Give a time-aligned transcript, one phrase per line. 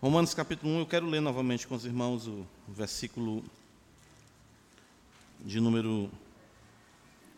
[0.00, 3.42] Romanos capítulo 1, eu quero ler novamente com os irmãos o versículo
[5.40, 6.08] de número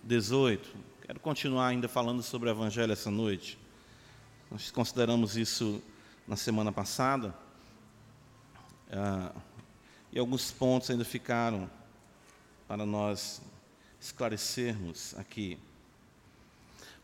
[0.03, 0.69] 18.
[1.07, 3.59] Quero continuar ainda falando sobre o Evangelho essa noite.
[4.51, 5.83] Nós consideramos isso
[6.29, 7.35] na semana passada.
[8.93, 9.33] Ah,
[10.13, 11.71] e alguns pontos ainda ficaram
[12.69, 13.41] para nós
[13.99, 15.59] esclarecermos aqui.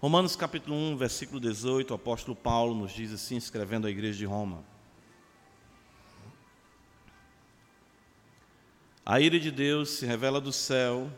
[0.00, 4.27] Romanos capítulo 1, versículo 18, o apóstolo Paulo nos diz assim, escrevendo à igreja de
[4.27, 4.75] Roma:
[9.09, 11.09] A ira de Deus se revela do céu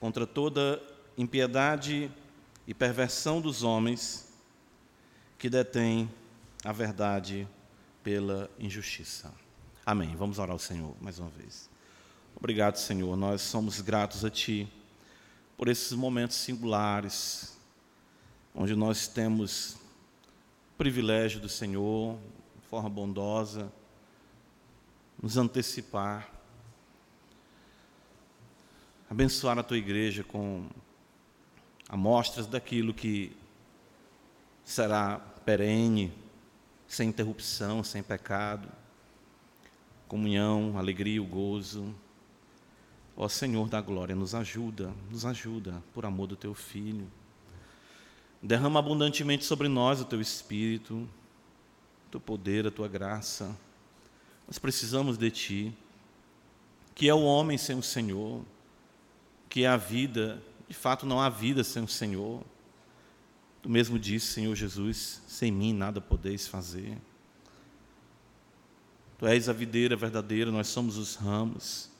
[0.00, 0.82] contra toda
[1.16, 2.10] impiedade
[2.66, 4.28] e perversão dos homens
[5.38, 6.10] que detêm
[6.64, 7.46] a verdade
[8.02, 9.32] pela injustiça.
[9.86, 10.16] Amém.
[10.16, 11.70] Vamos orar ao Senhor mais uma vez.
[12.34, 13.16] Obrigado, Senhor.
[13.16, 14.68] Nós somos gratos a Ti
[15.56, 17.56] por esses momentos singulares,
[18.52, 19.76] onde nós temos
[20.76, 22.18] privilégio do Senhor,
[22.60, 23.72] de forma bondosa,
[25.22, 26.39] nos antecipar,
[29.10, 30.66] abençoar a Tua igreja com
[31.88, 33.36] amostras daquilo que
[34.64, 36.10] será perene,
[36.86, 38.80] sem interrupção, sem pecado
[40.10, 41.94] comunhão, alegria, o gozo.
[43.16, 47.06] Ó Senhor da glória, nos ajuda, nos ajuda por amor do teu filho.
[48.42, 53.56] Derrama abundantemente sobre nós o teu espírito, o teu poder, a tua graça.
[54.48, 55.72] Nós precisamos de ti.
[56.92, 58.42] Que é o homem sem o Senhor,
[59.50, 62.42] que é a vida, de fato não há vida sem o Senhor.
[63.60, 66.96] Tu mesmo disse, Senhor Jesus, sem mim nada podeis fazer.
[69.18, 71.90] Tu és a videira verdadeira, nós somos os ramos.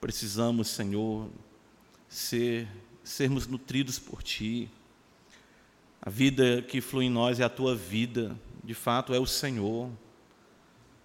[0.00, 1.30] Precisamos, Senhor,
[2.08, 2.68] ser,
[3.04, 4.68] sermos nutridos por Ti.
[6.02, 9.90] A vida que flui em nós é a Tua vida, de fato é o Senhor.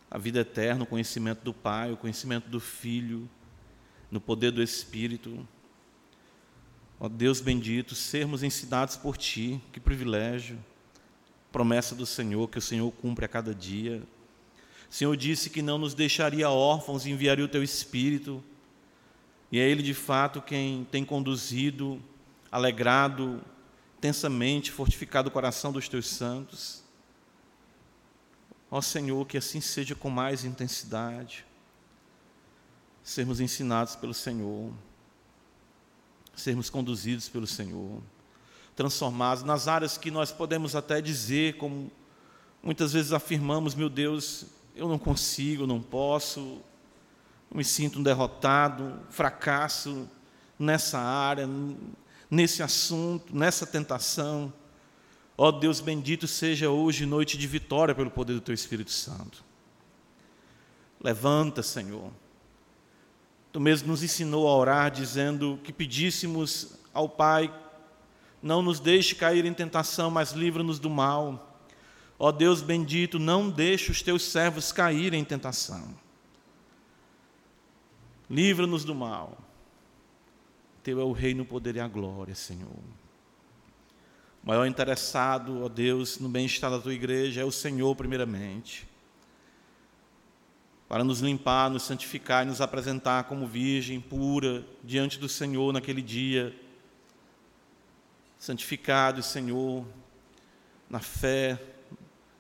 [0.09, 3.29] A vida eterna, o conhecimento do Pai, o conhecimento do Filho,
[4.09, 5.47] no poder do Espírito.
[6.99, 10.59] Ó Deus bendito, sermos ensinados por Ti, que privilégio.
[11.49, 14.03] Promessa do Senhor, que o Senhor cumpre a cada dia.
[14.89, 18.43] O Senhor disse que não nos deixaria órfãos e enviaria o teu Espírito.
[19.49, 22.01] E é Ele, de fato, quem tem conduzido,
[22.51, 23.41] alegrado,
[23.97, 26.83] intensamente, fortificado o coração dos teus santos.
[28.69, 31.45] Ó Senhor, que assim seja com mais intensidade.
[33.01, 34.71] Sermos ensinados pelo Senhor,
[36.39, 38.01] sermos conduzidos pelo Senhor,
[38.75, 41.91] transformados nas áreas que nós podemos até dizer, como
[42.63, 44.45] muitas vezes afirmamos, meu Deus,
[44.75, 46.61] eu não consigo, não posso,
[47.53, 50.07] me sinto um derrotado, fracasso
[50.57, 51.47] nessa área,
[52.29, 54.53] nesse assunto, nessa tentação.
[55.37, 59.43] Ó oh, Deus bendito seja hoje noite de vitória pelo poder do Teu Espírito Santo.
[61.01, 62.11] Levanta, Senhor.
[63.51, 67.53] Tu mesmo nos ensinou a orar, dizendo que pedíssemos ao Pai:
[68.41, 71.57] não nos deixe cair em tentação, mas livra-nos do mal.
[72.17, 75.95] Ó Deus bendito, não deixe os teus servos caírem em tentação.
[78.29, 79.37] Livra-nos do mal.
[80.83, 82.69] Teu é o reino, o poder e a glória, Senhor.
[84.43, 88.87] O maior interessado, ó Deus, no bem-estar da tua igreja é o Senhor, primeiramente.
[90.89, 96.01] Para nos limpar, nos santificar e nos apresentar como virgem pura diante do Senhor naquele
[96.01, 96.53] dia.
[98.39, 99.85] Santificados, Senhor,
[100.89, 101.61] na fé,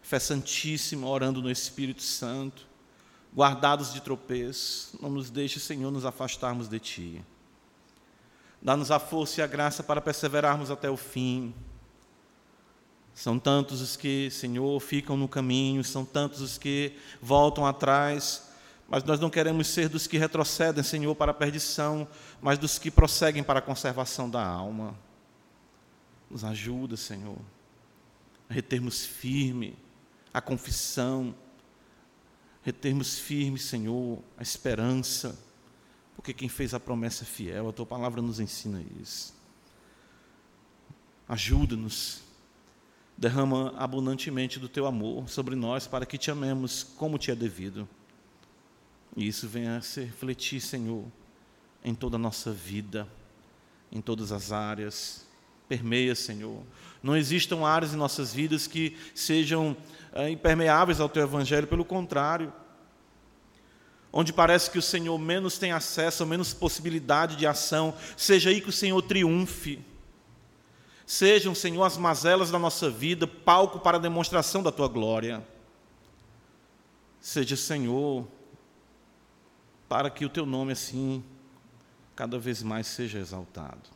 [0.01, 2.65] fé santíssima, orando no Espírito Santo,
[3.31, 7.25] guardados de tropeço, não nos deixe, Senhor, nos afastarmos de Ti.
[8.59, 11.53] Dá-nos a força e a graça para perseverarmos até o fim.
[13.19, 18.49] São tantos os que, Senhor, ficam no caminho, são tantos os que voltam atrás,
[18.87, 22.07] mas nós não queremos ser dos que retrocedem, Senhor, para a perdição,
[22.41, 24.97] mas dos que prosseguem para a conservação da alma.
[26.31, 27.37] Nos ajuda, Senhor,
[28.49, 29.75] a retermos firme
[30.33, 31.35] a confissão,
[32.63, 35.37] retermos firmes, Senhor, a esperança,
[36.15, 39.35] porque quem fez a promessa é fiel, a tua palavra nos ensina isso.
[41.27, 42.28] Ajuda-nos,
[43.19, 47.85] derrama abundantemente do teu amor sobre nós para que te amemos como te é devido.
[49.13, 51.03] E isso venha a se refletir, Senhor,
[51.83, 53.05] em toda a nossa vida,
[53.91, 55.27] em todas as áreas.
[55.67, 56.63] Permeia, Senhor.
[57.03, 59.75] Não existam áreas em nossas vidas que sejam
[60.13, 62.53] é, impermeáveis ao teu evangelho, pelo contrário.
[64.13, 68.69] Onde parece que o Senhor menos tem acesso, menos possibilidade de ação, seja aí que
[68.69, 69.88] o Senhor triunfe.
[71.09, 75.43] Sejam, Senhor, as mazelas da nossa vida palco para a demonstração da tua glória.
[77.19, 78.27] seja Senhor,
[79.87, 81.23] para que o teu nome assim
[82.15, 83.89] cada vez mais seja exaltado.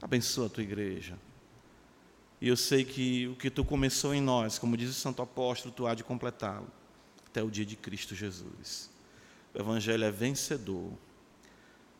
[0.00, 1.18] Abençoa a tua igreja.
[2.40, 5.74] E eu sei que o que tu começou em nós, como diz o Santo Apóstolo,
[5.74, 6.68] tu há de completá-lo
[7.26, 8.90] até o dia de Cristo Jesus.
[9.52, 10.90] O Evangelho é vencedor.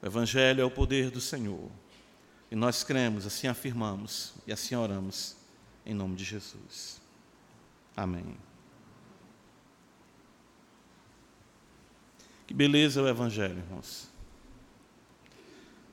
[0.01, 1.71] O Evangelho é o poder do Senhor.
[2.55, 5.35] E nós cremos, assim afirmamos e assim oramos,
[5.85, 7.01] em nome de Jesus.
[7.97, 8.37] Amém.
[12.47, 14.09] Que beleza é o Evangelho, irmãos.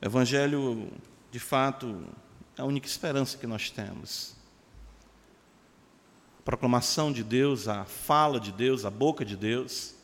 [0.00, 0.92] O Evangelho,
[1.32, 2.06] de fato,
[2.56, 4.36] é a única esperança que nós temos.
[6.38, 9.96] A proclamação de Deus, a fala de Deus, a boca de Deus,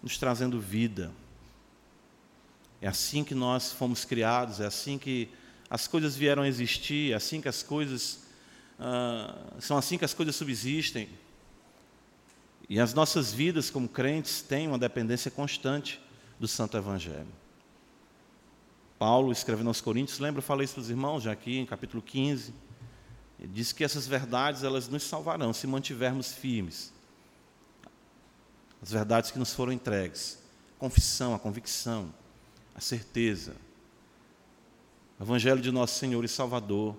[0.00, 1.10] nos trazendo vida.
[2.80, 5.28] É assim que nós fomos criados, é assim que
[5.72, 8.24] as coisas vieram a existir, assim que as coisas
[8.78, 11.08] uh, são assim que as coisas subsistem.
[12.68, 15.98] E as nossas vidas como crentes têm uma dependência constante
[16.38, 17.32] do Santo Evangelho.
[18.98, 22.02] Paulo, escrevendo aos Coríntios, lembra, eu falei isso para os irmãos já aqui, em capítulo
[22.02, 22.52] 15.
[23.40, 26.92] Ele diz que essas verdades, elas nos salvarão se mantivermos firmes.
[28.82, 30.38] As verdades que nos foram entregues.
[30.76, 32.12] A confissão, a convicção,
[32.74, 33.56] a certeza.
[35.22, 36.96] Evangelho de nosso Senhor e Salvador,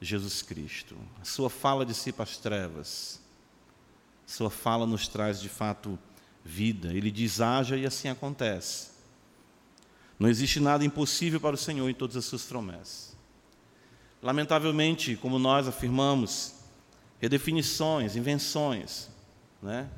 [0.00, 0.96] Jesus Cristo.
[1.20, 3.20] A sua fala dissipa as trevas.
[4.26, 5.96] A sua fala nos traz, de fato,
[6.44, 6.92] vida.
[6.92, 8.90] Ele diz, haja e assim acontece.
[10.18, 13.16] Não existe nada impossível para o Senhor em todas as suas promessas.
[14.20, 16.54] Lamentavelmente, como nós afirmamos,
[17.20, 19.08] redefinições, invenções,
[19.62, 19.88] né?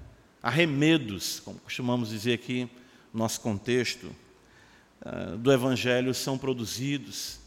[0.42, 2.68] arremedos, como costumamos dizer aqui
[3.10, 4.14] no nosso contexto,
[5.00, 7.42] uh, do Evangelho são produzidos.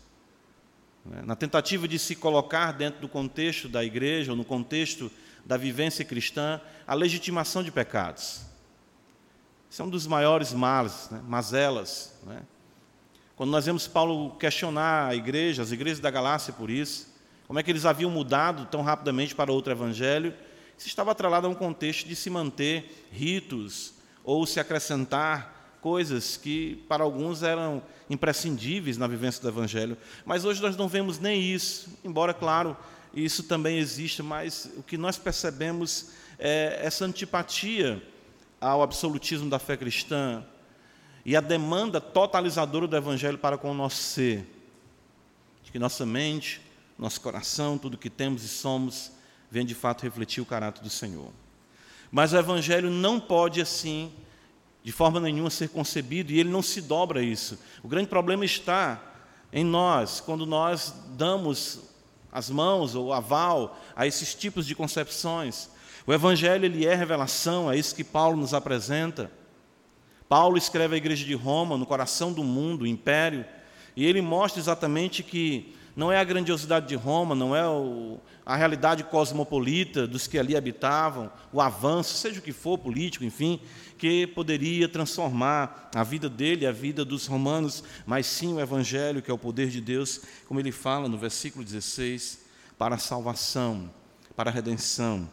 [1.10, 1.22] Né?
[1.26, 5.12] Na tentativa de se colocar dentro do contexto da igreja, ou no contexto
[5.46, 8.42] da vivência cristã, a legitimação de pecados.
[9.70, 11.22] Isso é um dos maiores males, né?
[11.28, 12.42] mazelas, né?
[13.36, 17.16] Quando nós vemos Paulo questionar a igreja, as igrejas da Galácia por isso,
[17.46, 20.34] como é que eles haviam mudado tão rapidamente para outro evangelho,
[20.76, 23.94] isso estava atrelado a um contexto de se manter ritos
[24.24, 25.57] ou se acrescentar
[25.88, 29.98] coisas que para alguns eram imprescindíveis na vivência do evangelho.
[30.26, 32.76] Mas hoje nós não vemos nem isso, embora claro,
[33.14, 38.04] isso também existe, mas o que nós percebemos é essa antipatia
[38.60, 40.44] ao absolutismo da fé cristã,
[41.26, 44.46] e a demanda totalizadora do Evangelho para com o nosso ser.
[45.64, 46.60] De que nossa mente,
[47.00, 49.10] nosso coração, tudo que temos e somos,
[49.50, 51.32] venha de fato refletir o caráter do Senhor.
[52.12, 54.12] Mas o Evangelho não pode, assim,
[54.88, 57.60] de forma nenhuma, ser concebido e ele não se dobra a isso.
[57.84, 59.04] O grande problema está
[59.52, 61.82] em nós, quando nós damos
[62.32, 65.70] as mãos ou aval a esses tipos de concepções.
[66.06, 69.30] O Evangelho ele é revelação, é isso que Paulo nos apresenta.
[70.30, 73.46] Paulo escreve à igreja de Roma, no coração do mundo, o império,
[73.94, 78.56] e ele mostra exatamente que não é a grandiosidade de Roma, não é o, a
[78.56, 83.60] realidade cosmopolita dos que ali habitavam, o avanço, seja o que for, político, enfim,
[83.98, 89.30] que poderia transformar a vida dele, a vida dos romanos, mas sim o Evangelho, que
[89.30, 92.40] é o poder de Deus, como ele fala no versículo 16,
[92.78, 93.94] para a salvação,
[94.34, 95.30] para a redenção.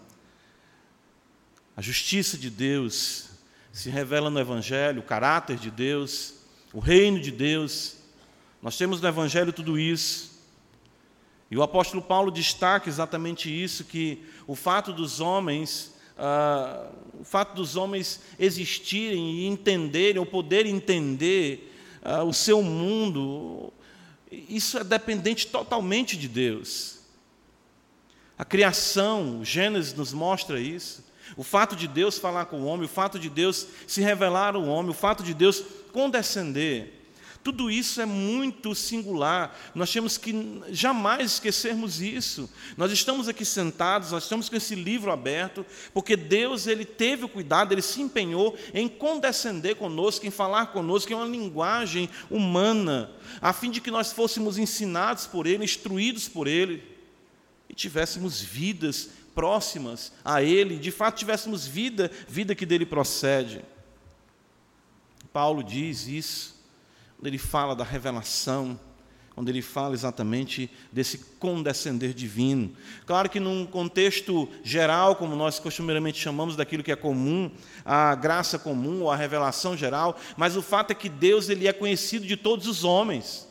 [1.76, 3.28] A justiça de Deus
[3.72, 6.34] se revela no Evangelho, o caráter de Deus,
[6.72, 7.94] o reino de Deus.
[8.60, 10.33] Nós temos no Evangelho tudo isso.
[11.54, 16.88] E o apóstolo Paulo destaca exatamente isso, que o fato dos homens, ah,
[17.20, 23.72] o fato dos homens existirem e entenderem, ou poderem entender ah, o seu mundo,
[24.32, 26.98] isso é dependente totalmente de Deus.
[28.36, 31.04] A criação, o Gênesis nos mostra isso.
[31.36, 34.64] O fato de Deus falar com o homem, o fato de Deus se revelar ao
[34.64, 37.03] homem, o fato de Deus condescender,
[37.44, 39.54] tudo isso é muito singular.
[39.74, 42.50] Nós temos que jamais esquecermos isso.
[42.74, 47.28] Nós estamos aqui sentados, nós estamos com esse livro aberto, porque Deus ele teve o
[47.28, 53.10] cuidado, ele se empenhou em condescender conosco, em falar conosco em uma linguagem humana,
[53.42, 56.82] a fim de que nós fôssemos ensinados por ele, instruídos por ele
[57.68, 63.62] e tivéssemos vidas próximas a Ele, de fato tivéssemos vida, vida que dele procede.
[65.32, 66.53] Paulo diz isso,
[67.24, 68.78] quando ele fala da revelação,
[69.34, 72.70] quando ele fala exatamente desse condescender divino.
[73.06, 77.50] Claro que num contexto geral, como nós costumeiramente chamamos daquilo que é comum,
[77.82, 81.72] a graça comum ou a revelação geral, mas o fato é que Deus ele é
[81.72, 83.48] conhecido de todos os homens.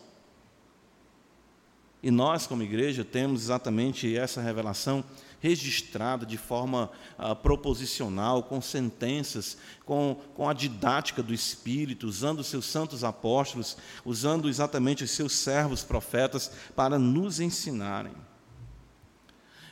[2.04, 5.06] E nós, como igreja, temos exatamente essa revelação
[5.40, 12.48] registrada de forma ah, proposicional, com sentenças, com, com a didática do Espírito, usando os
[12.48, 18.14] seus santos apóstolos, usando exatamente os seus servos profetas para nos ensinarem.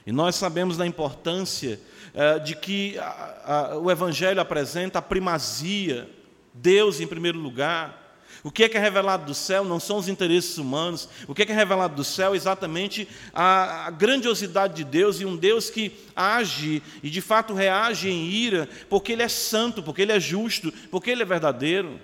[0.06, 1.80] E nós sabemos da importância
[2.14, 6.10] eh, de que a, a, o Evangelho apresenta a primazia,
[6.54, 8.01] Deus em primeiro lugar,
[8.44, 11.08] o que é que é revelado do céu não são os interesses humanos.
[11.28, 15.22] O que é que é revelado do céu é exatamente a, a, grandiosidade de Deus
[15.22, 19.84] e um Deus que age e de fato reage em ira, porque Ele é santo,
[19.84, 22.00] porque Ele é justo, porque Ele é verdadeiro.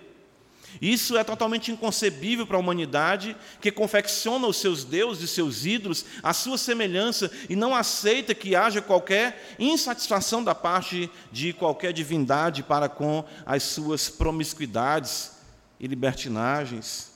[0.80, 6.06] Isso é totalmente inconcebível para a humanidade que confecciona os seus deuses e seus ídolos
[6.22, 12.62] à sua semelhança e não aceita que haja qualquer insatisfação da parte de qualquer divindade
[12.62, 15.37] para com as suas promiscuidades
[15.80, 17.12] e libertinagens.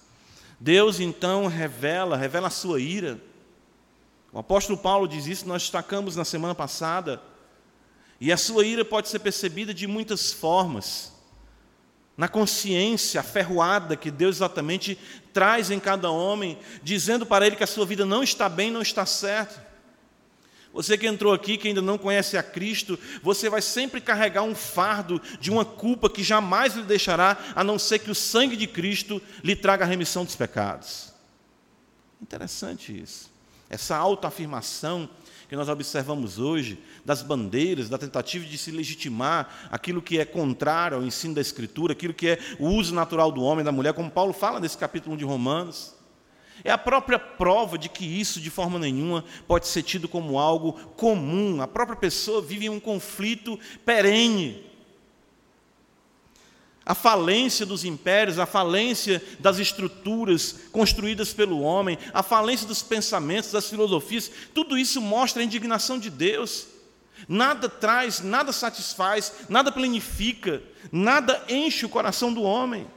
[0.59, 3.19] Deus então revela, revela a sua ira.
[4.31, 7.21] O apóstolo Paulo diz isso, nós destacamos na semana passada.
[8.19, 11.11] E a sua ira pode ser percebida de muitas formas.
[12.15, 14.97] Na consciência aferroada que Deus exatamente
[15.33, 18.81] traz em cada homem, dizendo para ele que a sua vida não está bem, não
[18.81, 19.70] está certa.
[20.73, 24.55] Você que entrou aqui, que ainda não conhece a Cristo, você vai sempre carregar um
[24.55, 28.67] fardo de uma culpa que jamais lhe deixará, a não ser que o sangue de
[28.67, 31.11] Cristo lhe traga a remissão dos pecados.
[32.21, 33.29] Interessante isso.
[33.69, 35.09] Essa autoafirmação
[35.49, 40.95] que nós observamos hoje, das bandeiras, da tentativa de se legitimar aquilo que é contrário
[40.95, 43.93] ao ensino da Escritura, aquilo que é o uso natural do homem e da mulher,
[43.93, 45.93] como Paulo fala nesse capítulo 1 de Romanos.
[46.63, 50.73] É a própria prova de que isso, de forma nenhuma, pode ser tido como algo
[50.95, 51.61] comum.
[51.61, 54.63] A própria pessoa vive em um conflito perene.
[56.85, 63.51] A falência dos impérios, a falência das estruturas construídas pelo homem, a falência dos pensamentos,
[63.51, 66.67] das filosofias, tudo isso mostra a indignação de Deus.
[67.27, 72.87] Nada traz, nada satisfaz, nada planifica, nada enche o coração do homem.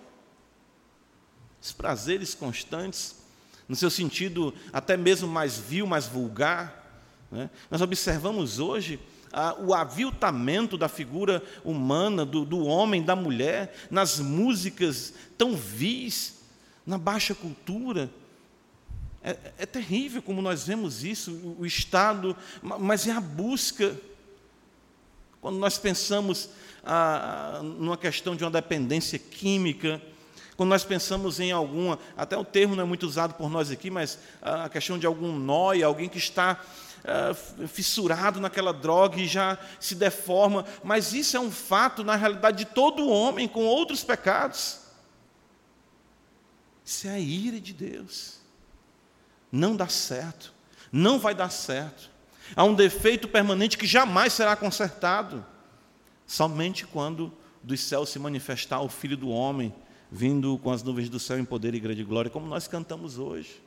[1.62, 3.23] Os prazeres constantes
[3.68, 6.82] no seu sentido até mesmo mais vil, mais vulgar.
[7.30, 7.50] Né?
[7.70, 9.00] Nós observamos hoje
[9.32, 16.40] ah, o aviltamento da figura humana, do, do homem, da mulher, nas músicas tão vis,
[16.86, 18.10] na baixa cultura.
[19.22, 23.98] É, é terrível como nós vemos isso, o, o Estado, mas é a busca.
[25.40, 26.50] Quando nós pensamos
[26.84, 30.00] ah, numa questão de uma dependência química,
[30.56, 33.90] quando nós pensamos em alguma, até o termo não é muito usado por nós aqui,
[33.90, 36.60] mas a questão de algum nóia, alguém que está
[37.04, 42.58] uh, fissurado naquela droga e já se deforma, mas isso é um fato na realidade
[42.58, 44.80] de todo homem com outros pecados.
[46.84, 48.38] Isso é a ira de Deus.
[49.50, 50.52] Não dá certo,
[50.92, 52.10] não vai dar certo.
[52.54, 55.44] Há um defeito permanente que jamais será consertado,
[56.26, 57.32] somente quando
[57.62, 59.74] dos céus se manifestar o Filho do Homem
[60.14, 63.60] vindo com as nuvens do céu em poder e grande glória, como nós cantamos hoje.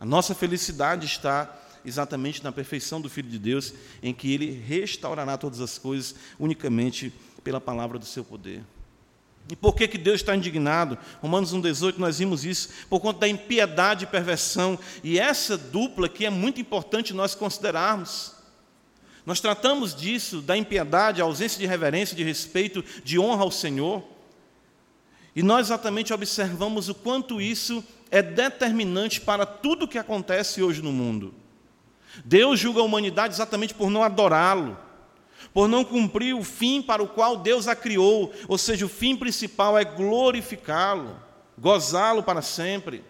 [0.00, 5.38] A nossa felicidade está exatamente na perfeição do Filho de Deus, em que ele restaurará
[5.38, 7.12] todas as coisas unicamente
[7.44, 8.64] pela palavra do seu poder.
[9.48, 10.98] E por que, que Deus está indignado?
[11.22, 14.76] Romanos 1,18, nós vimos isso, por conta da impiedade e perversão.
[15.04, 18.32] E essa dupla que é muito importante nós considerarmos.
[19.24, 24.17] Nós tratamos disso, da impiedade, a ausência de reverência, de respeito, de honra ao Senhor.
[25.38, 30.82] E nós exatamente observamos o quanto isso é determinante para tudo o que acontece hoje
[30.82, 31.32] no mundo.
[32.24, 34.76] Deus julga a humanidade exatamente por não adorá-lo,
[35.54, 39.14] por não cumprir o fim para o qual Deus a criou, ou seja, o fim
[39.14, 41.16] principal é glorificá-lo,
[41.56, 43.04] gozá-lo para sempre.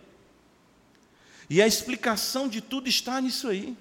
[1.49, 3.75] E a explicação de tudo está nisso aí.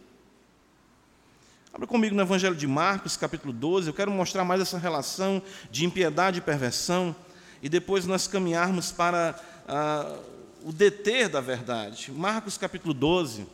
[1.74, 5.84] Abra comigo no Evangelho de Marcos, capítulo 12, eu quero mostrar mais essa relação de
[5.84, 7.14] impiedade e perversão
[7.62, 10.20] e depois nós caminharmos para ah,
[10.64, 12.12] o deter da verdade.
[12.12, 13.48] Marcos capítulo 12.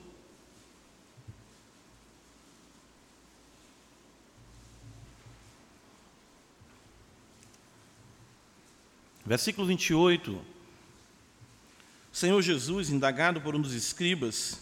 [9.26, 10.32] Versículo 28.
[10.32, 10.44] O
[12.16, 14.60] Senhor Jesus, indagado por um dos escribas,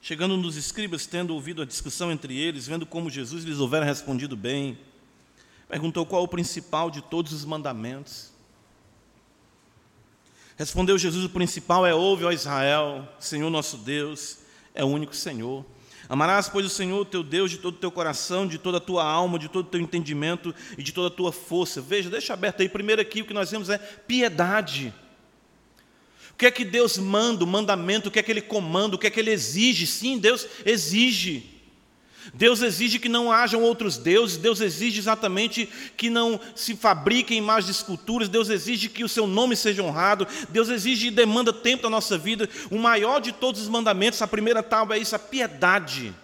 [0.00, 3.84] chegando um dos escribas, tendo ouvido a discussão entre eles, vendo como Jesus lhes houvera
[3.84, 4.78] respondido bem,
[5.72, 8.30] Perguntou qual o principal de todos os mandamentos.
[10.54, 14.40] Respondeu Jesus: O principal é: Ouve, ó Israel, Senhor nosso Deus
[14.74, 15.64] é o único Senhor.
[16.10, 19.02] Amarás, pois, o Senhor teu Deus de todo o teu coração, de toda a tua
[19.02, 21.80] alma, de todo o teu entendimento e de toda a tua força.
[21.80, 22.68] Veja, deixa aberto aí.
[22.68, 24.92] Primeiro aqui o que nós vemos é piedade.
[26.32, 28.98] O que é que Deus manda, o mandamento, o que é que Ele comanda, o
[28.98, 29.86] que é que Ele exige?
[29.86, 31.51] Sim, Deus exige.
[32.34, 37.66] Deus exige que não hajam outros deuses, Deus exige exatamente que não se fabriquem imagens
[37.66, 41.82] de esculturas, Deus exige que o seu nome seja honrado, Deus exige e demanda tempo
[41.82, 42.48] da nossa vida.
[42.70, 46.14] O maior de todos os mandamentos, a primeira tábua é isso, a piedade.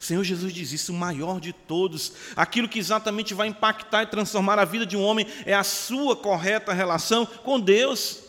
[0.00, 4.06] O Senhor Jesus diz isso, o maior de todos, aquilo que exatamente vai impactar e
[4.06, 8.23] transformar a vida de um homem é a sua correta relação com Deus.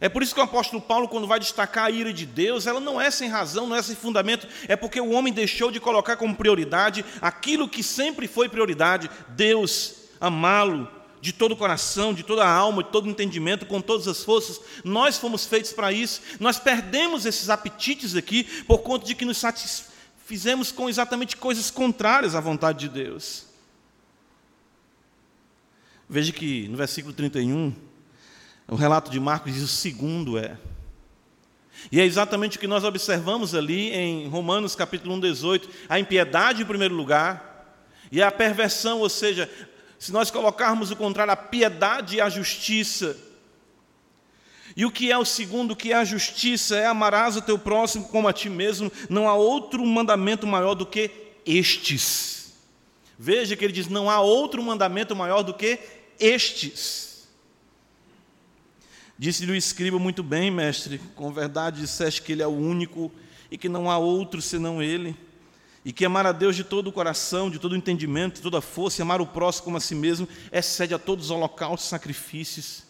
[0.00, 2.80] É por isso que o apóstolo Paulo, quando vai destacar a ira de Deus, ela
[2.80, 6.16] não é sem razão, não é sem fundamento, é porque o homem deixou de colocar
[6.16, 10.88] como prioridade aquilo que sempre foi prioridade: Deus, amá-lo
[11.20, 14.22] de todo o coração, de toda a alma, de todo o entendimento, com todas as
[14.22, 14.60] forças.
[14.84, 16.20] Nós fomos feitos para isso.
[16.38, 22.36] Nós perdemos esses apetites aqui por conta de que nos satisfizemos com exatamente coisas contrárias
[22.36, 23.46] à vontade de Deus.
[26.08, 27.74] Veja que no versículo 31,
[28.68, 30.56] o relato de Marcos diz: o segundo é.
[31.90, 36.62] E é exatamente o que nós observamos ali em Romanos capítulo 1, 18: a impiedade
[36.62, 37.74] em primeiro lugar,
[38.12, 39.50] e a perversão, ou seja,
[39.98, 43.16] se nós colocarmos o contrário, a piedade e a justiça.
[44.76, 47.58] E o que é o segundo, o que é a justiça, é amarás o teu
[47.58, 51.10] próximo como a ti mesmo, não há outro mandamento maior do que
[51.44, 52.52] estes.
[53.18, 55.78] Veja que ele diz: não há outro mandamento maior do que
[56.20, 57.07] estes.
[59.18, 63.10] Disse-lhe o escriba muito bem, mestre, com verdade disseste que ele é o único
[63.50, 65.16] e que não há outro senão ele,
[65.84, 68.58] e que amar a Deus de todo o coração, de todo o entendimento, de toda
[68.58, 71.86] a força, e amar o próximo como a si mesmo, excede a todos os holocaustos
[71.86, 72.84] e sacrifícios.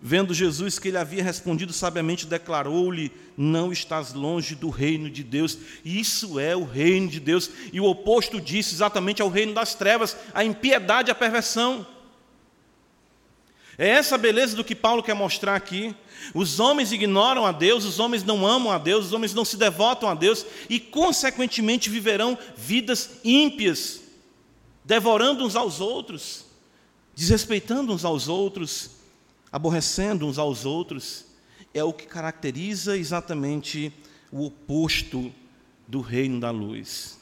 [0.00, 5.58] Vendo Jesus que ele havia respondido sabiamente, declarou-lhe: Não estás longe do reino de Deus.
[5.84, 7.50] Isso é o reino de Deus.
[7.72, 11.86] E o oposto disso exatamente ao reino das trevas, a impiedade e a perversão.
[13.78, 15.94] É essa a beleza do que Paulo quer mostrar aqui.
[16.32, 19.56] Os homens ignoram a Deus, os homens não amam a Deus, os homens não se
[19.56, 24.00] devotam a Deus e, consequentemente, viverão vidas ímpias,
[24.84, 26.46] devorando uns aos outros,
[27.14, 28.92] desrespeitando uns aos outros,
[29.52, 31.26] aborrecendo uns aos outros.
[31.74, 33.92] É o que caracteriza exatamente
[34.32, 35.30] o oposto
[35.86, 37.18] do reino da luz.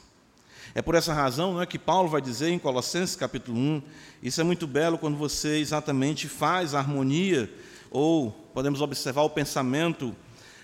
[0.77, 3.81] É por essa razão não é, que Paulo vai dizer em Colossenses capítulo 1,
[4.21, 7.49] isso é muito belo quando você exatamente faz a harmonia,
[7.89, 10.13] ou podemos observar o pensamento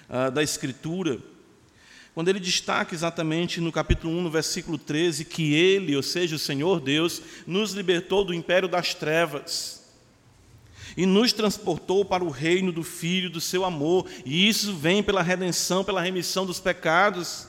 [0.09, 1.17] uh, da Escritura,
[2.13, 6.39] quando ele destaca exatamente no capítulo 1, no versículo 13, que ele, ou seja, o
[6.39, 9.81] Senhor Deus, nos libertou do império das trevas
[10.97, 15.21] e nos transportou para o reino do Filho do seu amor, e isso vem pela
[15.21, 17.47] redenção, pela remissão dos pecados.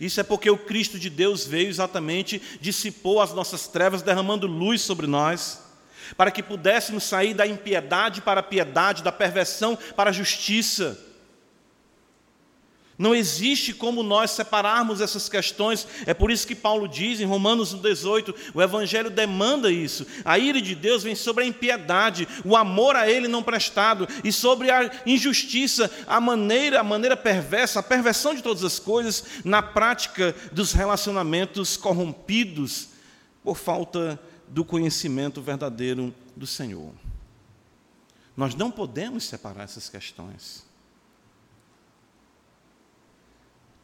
[0.00, 4.82] Isso é porque o Cristo de Deus veio exatamente, dissipou as nossas trevas, derramando luz
[4.82, 5.60] sobre nós,
[6.16, 10.98] para que pudéssemos sair da impiedade para a piedade, da perversão para a justiça.
[12.98, 15.86] Não existe como nós separarmos essas questões.
[16.06, 20.06] É por isso que Paulo diz em Romanos 18: o Evangelho demanda isso.
[20.24, 24.32] A ira de Deus vem sobre a impiedade, o amor a Ele não prestado, e
[24.32, 29.60] sobre a injustiça, a maneira, a maneira perversa, a perversão de todas as coisas na
[29.62, 32.88] prática dos relacionamentos corrompidos
[33.44, 36.92] por falta do conhecimento verdadeiro do Senhor.
[38.34, 40.64] Nós não podemos separar essas questões.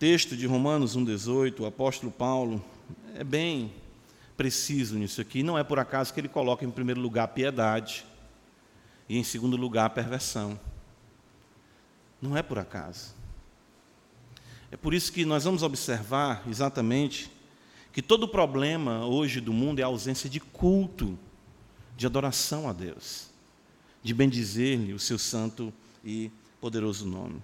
[0.02, 2.60] Texto de Romanos 1,18, o apóstolo Paulo
[3.14, 3.72] é bem
[4.36, 5.44] preciso nisso aqui.
[5.44, 8.04] Não é por acaso que ele coloca em primeiro lugar a piedade
[9.08, 10.58] e em segundo lugar a perversão.
[12.20, 13.14] Não é por acaso.
[14.72, 17.30] É por isso que nós vamos observar exatamente
[17.92, 21.16] que todo o problema hoje do mundo é a ausência de culto,
[21.96, 23.28] de adoração a Deus,
[24.02, 25.72] de bendizer-lhe o seu santo
[26.04, 26.28] e
[26.60, 27.40] poderoso nome.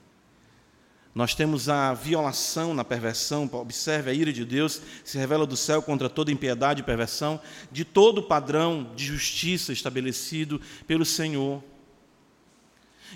[1.15, 5.83] Nós temos a violação na perversão, observe a ira de Deus, se revela do céu
[5.83, 7.41] contra toda impiedade e perversão,
[7.73, 11.63] de todo o padrão de justiça estabelecido pelo Senhor.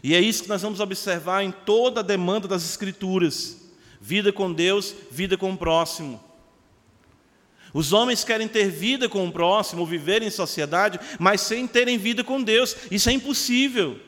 [0.03, 3.59] E é isso que nós vamos observar em toda a demanda das Escrituras:
[4.01, 6.23] vida com Deus, vida com o próximo.
[7.75, 12.23] Os homens querem ter vida com o próximo, viver em sociedade, mas sem terem vida
[12.23, 12.77] com Deus.
[12.91, 13.99] Isso é impossível.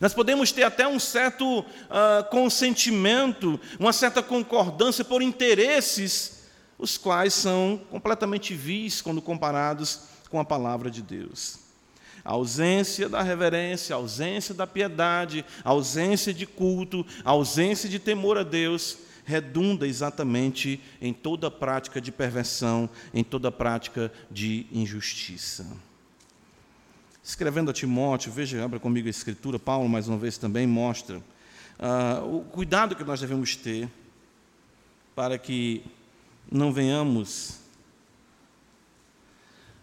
[0.00, 1.64] Nós podemos ter até um certo uh,
[2.30, 6.44] consentimento, uma certa concordância por interesses,
[6.78, 11.58] os quais são completamente vis quando comparados com a palavra de Deus.
[12.24, 17.98] A ausência da reverência, a ausência da piedade, a ausência de culto, a ausência de
[17.98, 25.66] temor a Deus, redunda exatamente em toda prática de perversão, em toda prática de injustiça.
[27.24, 31.22] Escrevendo a Timóteo, veja, abra comigo a escritura, Paulo mais uma vez também mostra
[31.78, 33.88] uh, o cuidado que nós devemos ter
[35.14, 35.82] para que
[36.52, 37.60] não venhamos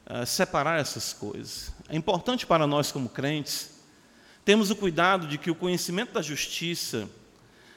[0.06, 1.73] uh, separar essas coisas.
[1.89, 3.71] É importante para nós, como crentes,
[4.45, 7.10] termos o cuidado de que o conhecimento da justiça,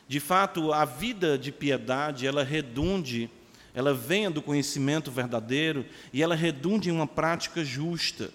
[0.06, 3.30] de fato, a vida de piedade, ela redunde,
[3.74, 8.30] ela venha do conhecimento verdadeiro e ela redunde em uma prática justa.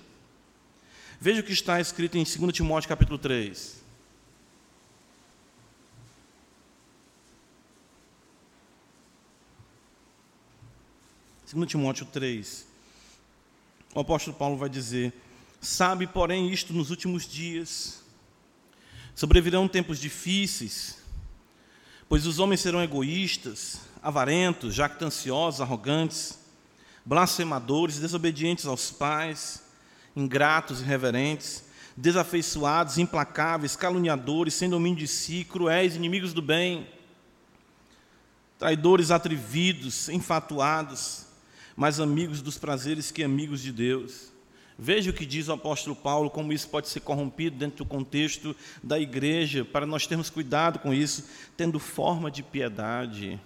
[1.21, 3.77] Veja o que está escrito em 2 Timóteo capítulo 3.
[11.45, 12.65] Segundo Timóteo 3,
[13.93, 15.11] o apóstolo Paulo vai dizer:
[15.59, 18.01] Sabe, porém, isto nos últimos dias
[19.13, 20.99] sobrevirão tempos difíceis,
[22.07, 26.39] pois os homens serão egoístas, avarentos, jactanciosos, arrogantes,
[27.03, 29.67] blasfemadores, desobedientes aos pais,
[30.15, 31.63] ingratos, irreverentes,
[31.95, 36.87] desafeiçoados, implacáveis, caluniadores, sem domínio de si, cruéis, inimigos do bem,
[38.57, 41.25] traidores atrevidos, enfatuados,
[41.75, 44.31] mais amigos dos prazeres que amigos de Deus.
[44.77, 48.55] Veja o que diz o apóstolo Paulo, como isso pode ser corrompido dentro do contexto
[48.81, 51.25] da igreja, para nós termos cuidado com isso,
[51.57, 53.37] tendo forma de piedade,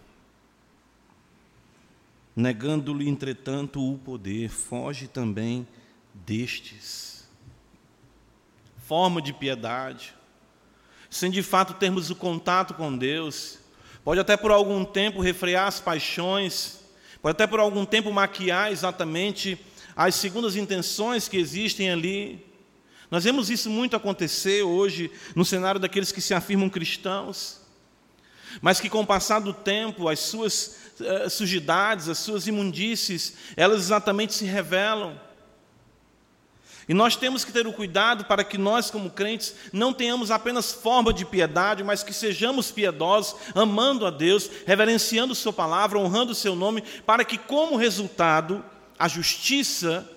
[2.36, 5.68] negando-lhe, entretanto, o poder, foge também
[6.14, 7.28] destes.
[8.86, 10.14] Forma de piedade,
[11.10, 13.60] sem de fato termos o contato com Deus,
[14.04, 16.80] pode até por algum tempo refrear as paixões,
[17.22, 19.58] pode até por algum tempo maquiar exatamente
[19.96, 22.46] as segundas intenções que existem ali.
[23.10, 27.62] Nós vemos isso muito acontecer hoje no cenário daqueles que se afirmam cristãos,
[28.62, 33.82] mas que com o passar do tempo, as suas uh, sujidades, as suas imundícies, elas
[33.82, 35.20] exatamente se revelam.
[36.88, 40.74] E nós temos que ter o cuidado para que nós, como crentes, não tenhamos apenas
[40.74, 46.36] forma de piedade, mas que sejamos piedosos, amando a Deus, reverenciando Sua palavra, honrando o
[46.36, 48.64] Seu nome, para que, como resultado,
[49.00, 50.10] a justiça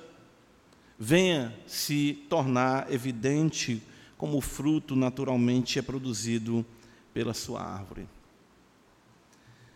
[0.98, 3.82] venha se tornar evidente
[4.16, 6.64] como o fruto naturalmente é produzido
[7.12, 8.08] pela sua árvore.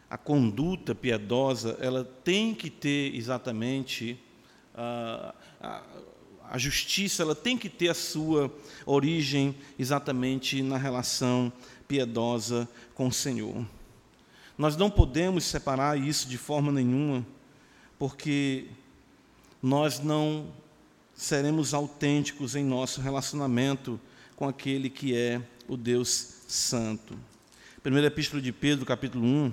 [0.09, 4.19] A conduta piedosa, ela tem que ter exatamente
[4.75, 5.83] uh, a,
[6.51, 8.53] a justiça ela tem que ter a sua
[8.85, 11.53] origem exatamente na relação
[11.87, 13.65] piedosa com o Senhor.
[14.59, 17.25] Nós não podemos separar isso de forma nenhuma,
[17.97, 18.67] porque
[19.63, 20.49] nós não
[21.15, 24.01] seremos autênticos em nosso relacionamento
[24.35, 26.09] com aquele que é o Deus
[26.49, 27.17] Santo.
[27.81, 29.53] Primeira Epístola de Pedro, capítulo 1,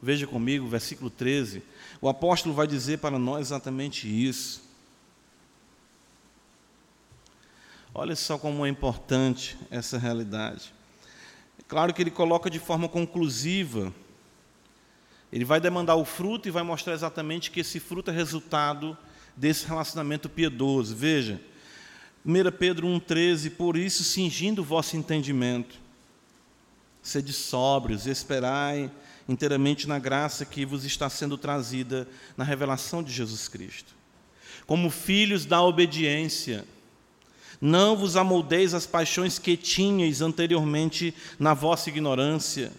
[0.00, 1.60] veja comigo, versículo 13.
[2.00, 4.65] O apóstolo vai dizer para nós exatamente isso.
[7.98, 10.70] Olha só como é importante essa realidade.
[11.58, 13.90] É claro que ele coloca de forma conclusiva.
[15.32, 18.98] Ele vai demandar o fruto e vai mostrar exatamente que esse fruto é resultado
[19.34, 20.94] desse relacionamento piedoso.
[20.94, 21.40] Veja,
[22.22, 25.76] 1 Pedro 1,13: Por isso, cingindo o vosso entendimento,
[27.00, 28.90] sede sóbrios, esperai
[29.26, 32.06] inteiramente na graça que vos está sendo trazida
[32.36, 33.96] na revelação de Jesus Cristo.
[34.66, 36.66] Como filhos da obediência,
[37.60, 42.72] não vos amoldeis as paixões que tinhais anteriormente na vossa ignorância.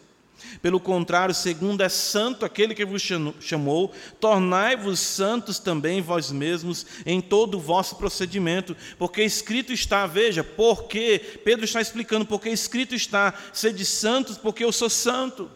[0.62, 3.02] Pelo contrário, segundo é santo aquele que vos
[3.40, 10.44] chamou, tornai-vos santos também vós mesmos em todo o vosso procedimento, porque escrito está, veja,
[10.44, 15.50] porque, Pedro está explicando, porque escrito está, sede santos, porque eu sou santo.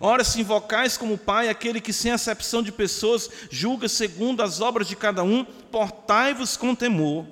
[0.00, 4.86] Ora, se invocais como Pai aquele que, sem acepção de pessoas, julga segundo as obras
[4.86, 7.26] de cada um, portai-vos com temor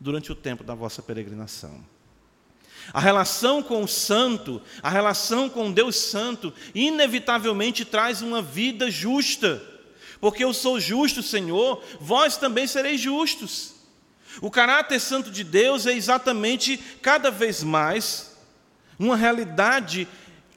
[0.00, 1.84] durante o tempo da vossa peregrinação.
[2.92, 9.62] A relação com o santo, a relação com Deus Santo, inevitavelmente traz uma vida justa,
[10.20, 13.74] porque eu sou justo, Senhor, vós também sereis justos.
[14.40, 18.36] O caráter santo de Deus é exatamente cada vez mais
[18.98, 20.08] uma realidade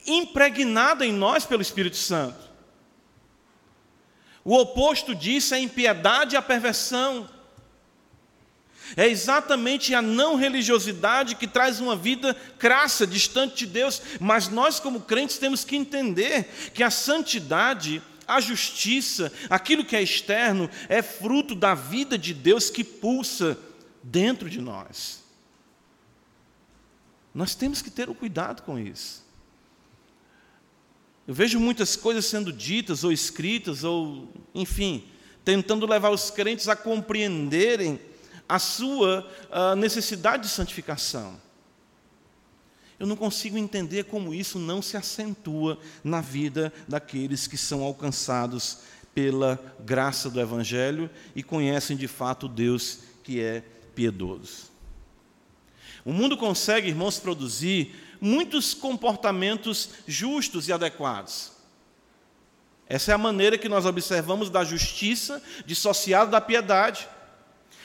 [0.06, 2.48] impregnada em nós pelo Espírito Santo.
[4.44, 7.28] O oposto disso é a impiedade e a perversão.
[8.96, 14.80] É exatamente a não religiosidade que traz uma vida crassa, distante de Deus, mas nós,
[14.80, 21.02] como crentes, temos que entender que a santidade, a justiça, aquilo que é externo, é
[21.02, 23.58] fruto da vida de Deus que pulsa
[24.02, 25.22] dentro de nós.
[27.34, 29.26] Nós temos que ter o cuidado com isso.
[31.26, 35.04] Eu vejo muitas coisas sendo ditas ou escritas, ou, enfim,
[35.44, 38.00] tentando levar os crentes a compreenderem
[38.48, 41.38] a sua a necessidade de santificação.
[42.98, 48.78] Eu não consigo entender como isso não se acentua na vida daqueles que são alcançados
[49.14, 53.62] pela graça do Evangelho e conhecem de fato Deus que é
[53.94, 54.68] piedoso.
[56.04, 61.52] O mundo consegue, irmãos, produzir muitos comportamentos justos e adequados.
[62.88, 67.06] Essa é a maneira que nós observamos da justiça dissociada da piedade.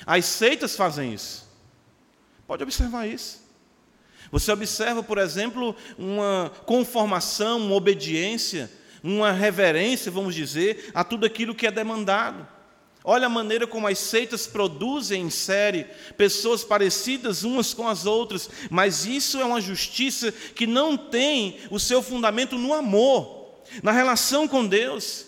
[0.06, 1.48] As seitas fazem isso.
[2.48, 3.42] Pode observar isso.
[4.32, 8.70] Você observa, por exemplo, uma conformação, uma obediência,
[9.04, 12.48] uma reverência, vamos dizer, a tudo aquilo que é demandado.
[13.04, 15.86] Olha a maneira como as seitas produzem em série
[16.18, 21.80] pessoas parecidas umas com as outras, mas isso é uma justiça que não tem o
[21.80, 25.26] seu fundamento no amor, na relação com Deus.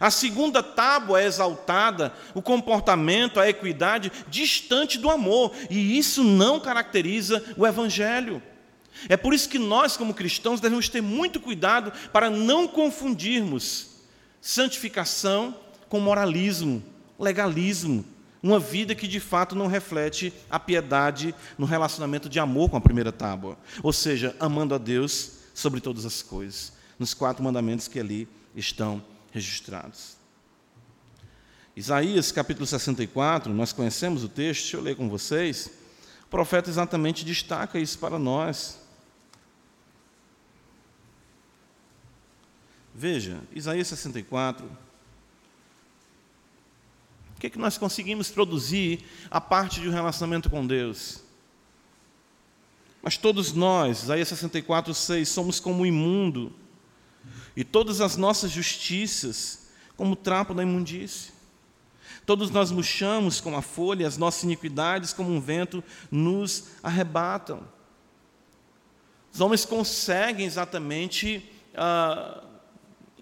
[0.00, 6.60] A segunda tábua é exaltada, o comportamento, a equidade, distante do amor, e isso não
[6.60, 8.42] caracteriza o Evangelho.
[9.08, 13.90] É por isso que nós, como cristãos, devemos ter muito cuidado para não confundirmos
[14.40, 15.54] santificação
[15.88, 16.82] com moralismo,
[17.18, 18.04] legalismo,
[18.42, 22.80] uma vida que de fato não reflete a piedade no relacionamento de amor com a
[22.80, 28.00] primeira tábua, ou seja, amando a Deus sobre todas as coisas, nos quatro mandamentos que
[28.00, 30.16] ali estão registrados.
[31.74, 35.70] Isaías capítulo 64, nós conhecemos o texto, deixa eu ler com vocês.
[36.24, 38.78] O profeta exatamente destaca isso para nós.
[42.94, 44.66] Veja, Isaías 64.
[47.34, 51.22] O que, é que nós conseguimos produzir a parte de um relacionamento com Deus?
[53.02, 56.52] Mas todos nós, Isaías 64, 6, somos como imundo,
[57.56, 61.32] e todas as nossas justiças como trapo da imundície.
[62.24, 67.66] Todos nós murchamos como a folha, as nossas iniquidades, como um vento, nos arrebatam.
[69.32, 72.42] Os homens conseguem exatamente ah,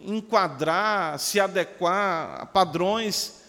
[0.04, 3.40] enquadrar, se adequar a padrões,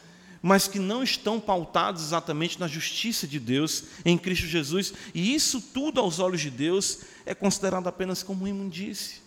[0.41, 5.61] mas que não estão pautados exatamente na justiça de Deus em Cristo Jesus, e isso
[5.61, 9.21] tudo aos olhos de Deus é considerado apenas como imundície.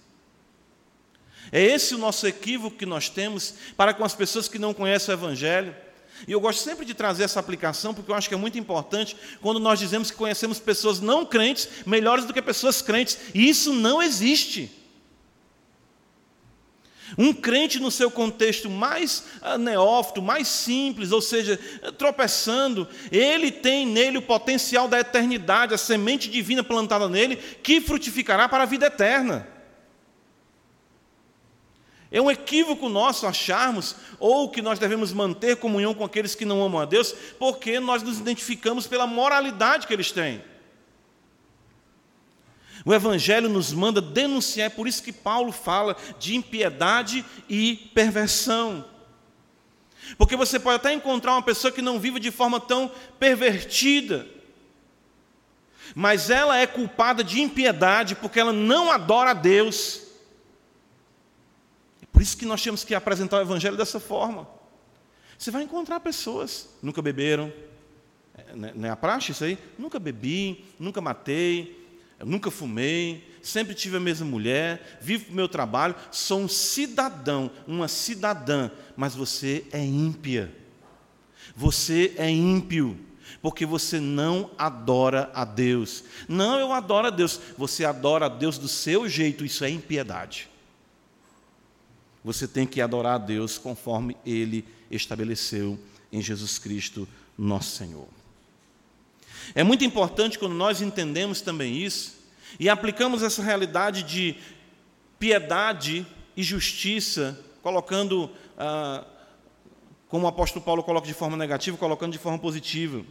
[1.55, 5.15] É esse o nosso equívoco que nós temos para com as pessoas que não conhecem
[5.15, 5.73] o Evangelho.
[6.27, 9.17] E eu gosto sempre de trazer essa aplicação, porque eu acho que é muito importante
[9.41, 13.17] quando nós dizemos que conhecemos pessoas não crentes melhores do que pessoas crentes.
[13.33, 14.69] E isso não existe.
[17.17, 21.57] Um crente, no seu contexto mais ah, neófito, mais simples, ou seja,
[21.97, 28.49] tropeçando, ele tem nele o potencial da eternidade, a semente divina plantada nele, que frutificará
[28.49, 29.54] para a vida eterna.
[32.15, 36.63] É um equívoco nosso acharmos ou que nós devemos manter comunhão com aqueles que não
[36.63, 40.41] amam a Deus, porque nós nos identificamos pela moralidade que eles têm.
[42.85, 48.85] O Evangelho nos manda denunciar, é por isso que Paulo fala de impiedade e perversão.
[50.17, 54.25] Porque você pode até encontrar uma pessoa que não vive de forma tão pervertida,
[55.97, 60.05] mas ela é culpada de impiedade porque ela não adora a Deus.
[62.15, 64.47] Por isso que nós temos que apresentar o Evangelho dessa forma.
[65.37, 67.53] Você vai encontrar pessoas, nunca beberam,
[68.39, 69.59] é, né, não é a praxe isso aí?
[69.77, 71.85] Nunca bebi, nunca matei,
[72.25, 77.89] nunca fumei, sempre tive a mesma mulher, vivo o meu trabalho, sou um cidadão, uma
[77.89, 80.55] cidadã, mas você é ímpia.
[81.57, 82.97] Você é ímpio,
[83.43, 86.05] porque você não adora a Deus.
[86.29, 87.41] Não, eu adoro a Deus.
[87.59, 90.54] Você adora a Deus do seu jeito, isso é impiedade
[92.25, 95.79] você tem que adorar a Deus conforme Ele estabeleceu
[96.11, 97.07] em Jesus Cristo,
[97.37, 98.09] nosso Senhor.
[99.55, 102.15] É muito importante quando nós entendemos também isso
[102.59, 104.37] e aplicamos essa realidade de
[105.19, 106.07] piedade
[106.37, 109.05] e justiça, colocando, ah,
[110.09, 113.05] como o apóstolo Paulo coloca de forma negativa, colocando de forma positiva.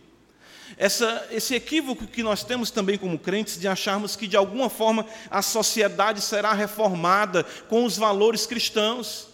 [0.77, 5.05] Essa, esse equívoco que nós temos também como crentes de acharmos que de alguma forma
[5.29, 9.27] a sociedade será reformada com os valores cristãos.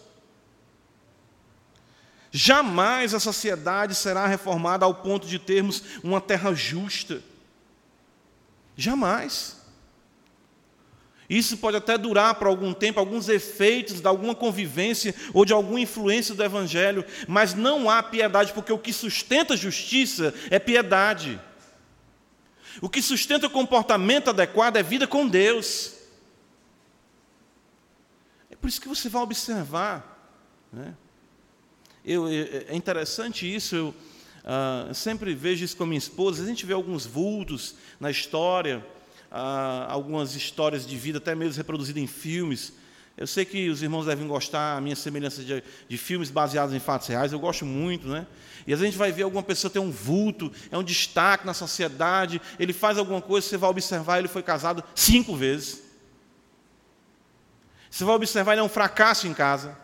[2.31, 7.23] Jamais a sociedade será reformada ao ponto de termos uma terra justa.
[8.77, 9.58] Jamais.
[11.29, 15.79] Isso pode até durar por algum tempo, alguns efeitos de alguma convivência ou de alguma
[15.79, 21.39] influência do Evangelho, mas não há piedade, porque o que sustenta a justiça é piedade.
[22.81, 25.93] O que sustenta o comportamento adequado é vida com Deus.
[28.49, 30.35] É por isso que você vai observar.
[30.73, 30.95] Né?
[32.03, 33.75] Eu, é interessante isso.
[33.75, 33.95] Eu,
[34.39, 36.41] Uh, sempre vejo isso com a minha esposa.
[36.41, 38.83] A gente vê alguns vultos na história,
[39.31, 42.73] uh, algumas histórias de vida, até mesmo reproduzidas em filmes.
[43.17, 46.79] Eu sei que os irmãos devem gostar, a minha semelhança de, de, filmes baseados em
[46.79, 48.25] fatos reais, eu gosto muito, né?
[48.65, 51.45] E às vezes a gente vai ver alguma pessoa ter um vulto, é um destaque
[51.45, 55.81] na sociedade, ele faz alguma coisa, você vai observar, ele foi casado cinco vezes.
[57.89, 59.77] Você vai observar, ele é um fracasso em casa.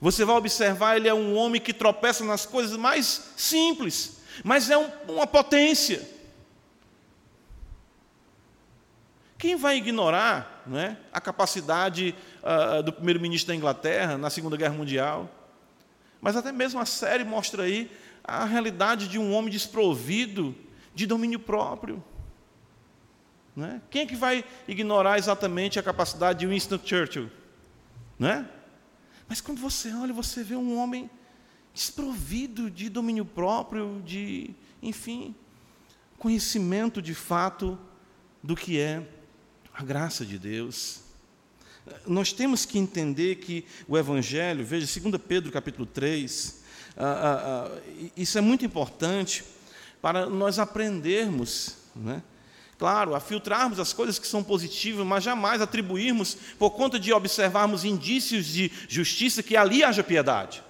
[0.00, 4.78] Você vai observar, ele é um homem que tropeça nas coisas mais simples, mas é
[4.78, 6.17] um, uma potência.
[9.38, 15.30] Quem vai ignorar né, a capacidade uh, do primeiro-ministro da Inglaterra na Segunda Guerra Mundial?
[16.20, 17.88] Mas até mesmo a série mostra aí
[18.24, 20.56] a realidade de um homem desprovido
[20.92, 22.02] de domínio próprio.
[23.54, 23.80] Né?
[23.88, 27.30] Quem é que vai ignorar exatamente a capacidade de Winston Churchill?
[28.18, 28.44] Né?
[29.28, 31.08] Mas quando você olha, você vê um homem
[31.72, 34.50] desprovido de domínio próprio, de,
[34.82, 35.32] enfim,
[36.18, 37.78] conhecimento de fato
[38.42, 39.06] do que é
[39.78, 41.02] a graça de Deus.
[42.04, 46.60] Nós temos que entender que o Evangelho, veja, 2 Pedro capítulo 3,
[46.96, 47.80] ah, ah, ah,
[48.16, 49.44] isso é muito importante
[50.02, 52.24] para nós aprendermos, né?
[52.76, 57.84] claro, a filtrarmos as coisas que são positivas, mas jamais atribuirmos, por conta de observarmos
[57.84, 60.60] indícios de justiça, que ali haja piedade.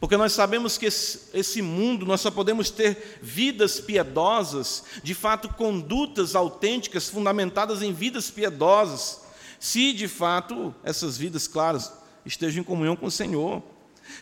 [0.00, 6.34] Porque nós sabemos que esse mundo, nós só podemos ter vidas piedosas, de fato, condutas
[6.34, 9.22] autênticas, fundamentadas em vidas piedosas,
[9.58, 11.92] se de fato essas vidas, claras,
[12.26, 13.62] estejam em comunhão com o Senhor.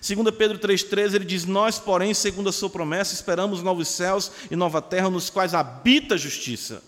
[0.01, 4.57] Segundo Pedro 3,13, ele diz, nós, porém, segundo a sua promessa, esperamos novos céus e
[4.57, 6.83] nova terra, nos quais habita a justiça.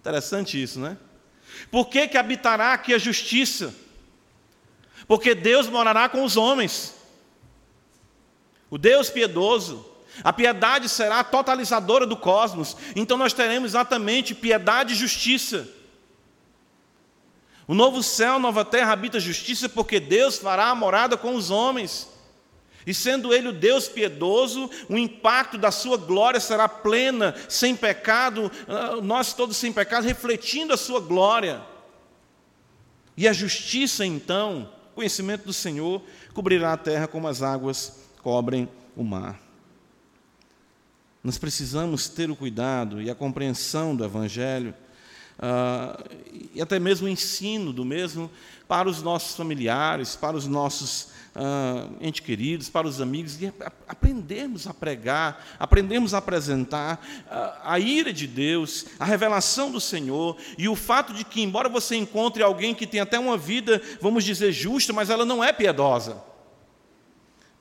[0.00, 0.96] Interessante isso, né?
[1.70, 3.74] Por que, que habitará aqui a justiça?
[5.06, 6.94] Porque Deus morará com os homens
[8.72, 9.84] o Deus piedoso.
[10.24, 12.74] A piedade será a totalizadora do cosmos.
[12.96, 15.68] Então nós teremos exatamente piedade e justiça.
[17.68, 22.08] O novo céu, nova terra habita justiça, porque Deus fará a morada com os homens.
[22.86, 28.50] E sendo Ele o Deus piedoso, o impacto da Sua glória será plena, sem pecado,
[28.66, 31.60] ah, nós todos sem pecado, refletindo a Sua glória.
[33.18, 36.00] E a justiça, então, conhecimento do Senhor,
[36.32, 39.40] cobrirá a terra como as águas cobrem o mar.
[41.22, 44.74] Nós precisamos ter o cuidado e a compreensão do Evangelho,
[45.38, 46.02] uh,
[46.52, 48.30] e até mesmo o ensino do mesmo
[48.66, 53.52] para os nossos familiares, para os nossos uh, entes queridos, para os amigos, e
[53.86, 60.36] aprendermos a pregar, aprendermos a apresentar uh, a ira de Deus, a revelação do Senhor,
[60.58, 64.24] e o fato de que, embora você encontre alguém que tem até uma vida, vamos
[64.24, 66.31] dizer, justa, mas ela não é piedosa.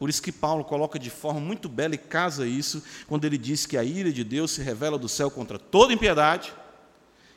[0.02, 3.68] Por isso que Paulo coloca de forma muito bela e casa isso, quando ele diz
[3.68, 6.52] que a ira de Deus se revela do céu contra toda impiedade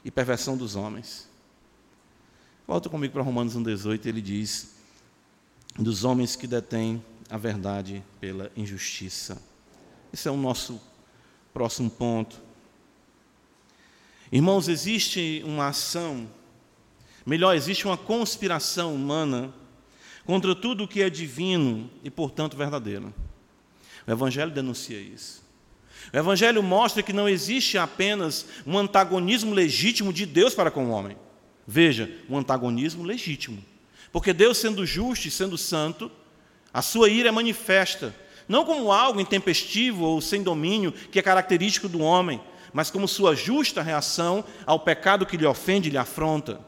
[0.03, 1.29] e perversão dos homens.
[2.66, 4.77] Volta comigo para Romanos 1,18, ele diz:
[5.79, 9.42] dos homens que detêm a verdade pela injustiça.
[10.11, 10.81] Esse é o nosso
[11.53, 12.40] próximo ponto.
[14.33, 16.27] Irmãos, existe uma ação,
[17.27, 19.53] melhor, existe uma conspiração humana
[20.25, 23.13] contra tudo o que é divino e, portanto, verdadeiro.
[24.07, 25.43] O Evangelho denuncia isso.
[26.13, 30.91] O Evangelho mostra que não existe apenas um antagonismo legítimo de Deus para com o
[30.91, 31.17] homem.
[31.67, 33.63] Veja, um antagonismo legítimo.
[34.13, 36.11] Porque Deus, sendo justo e sendo santo,
[36.73, 38.15] a sua ira é manifesta,
[38.47, 42.41] não como algo intempestivo ou sem domínio que é característico do homem,
[42.73, 46.61] mas como sua justa reação ao pecado que lhe ofende e lhe afronta.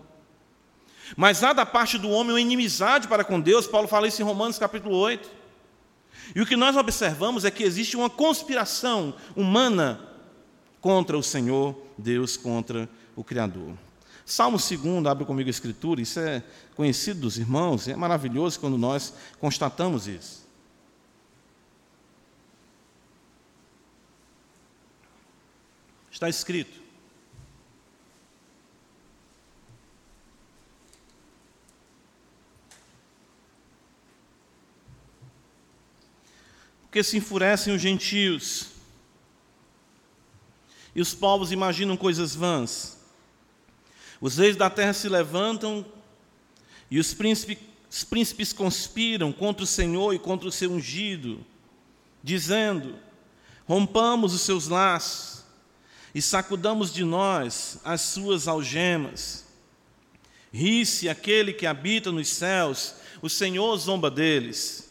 [1.14, 4.24] Mas há da parte do homem uma inimizade para com Deus, Paulo fala isso em
[4.24, 5.28] Romanos capítulo 8.
[6.34, 10.00] E o que nós observamos é que existe uma conspiração humana
[10.80, 13.74] contra o Senhor, Deus contra o Criador.
[14.24, 16.42] Salmo 2, abre comigo a escritura, isso é
[16.74, 20.44] conhecido dos irmãos, é maravilhoso quando nós constatamos isso.
[26.10, 26.85] Está escrito:
[36.96, 38.68] porque se enfurecem os gentios.
[40.94, 42.96] E os povos imaginam coisas vãs.
[44.18, 45.84] Os reis da terra se levantam
[46.90, 47.58] e os príncipes,
[47.90, 51.44] os príncipes conspiram contra o Senhor e contra o seu ungido,
[52.22, 52.98] dizendo:
[53.66, 55.44] Rompamos os seus laços
[56.14, 59.44] e sacudamos de nós as suas algemas.
[60.50, 64.85] Ri-se aquele que habita nos céus, o Senhor zomba deles.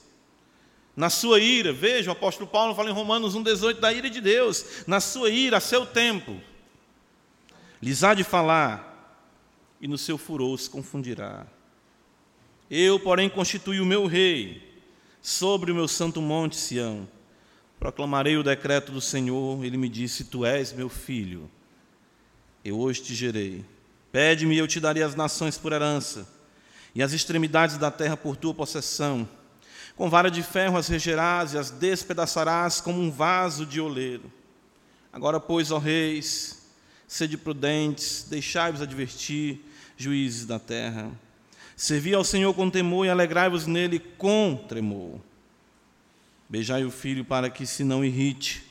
[0.96, 4.84] Na sua ira, veja, o apóstolo Paulo fala em Romanos 1,18 da ira de Deus.
[4.88, 6.40] Na sua ira, a seu tempo,
[7.82, 8.94] lhes há de falar,
[9.82, 11.46] e no seu furor se confundirá.
[12.72, 14.82] Eu, porém, constituí o meu rei
[15.22, 17.08] sobre o meu santo monte Sião.
[17.80, 19.64] Proclamarei o decreto do Senhor.
[19.64, 21.50] Ele me disse: Tu és meu filho.
[22.64, 23.64] Eu hoje te gerei.
[24.12, 26.28] Pede-me e eu te darei as nações por herança,
[26.96, 29.28] e as extremidades da terra por tua possessão.
[29.96, 34.32] Com vara de ferro as regerás e as despedaçarás como um vaso de oleiro.
[35.12, 36.70] Agora, pois, ó reis,
[37.08, 39.62] sede prudentes, deixai-vos advertir,
[39.96, 41.10] juízes da terra.
[41.78, 45.20] Servi ao Senhor com temor e alegrai-vos nele com tremor.
[46.50, 48.64] Beijai o filho para que se não irrite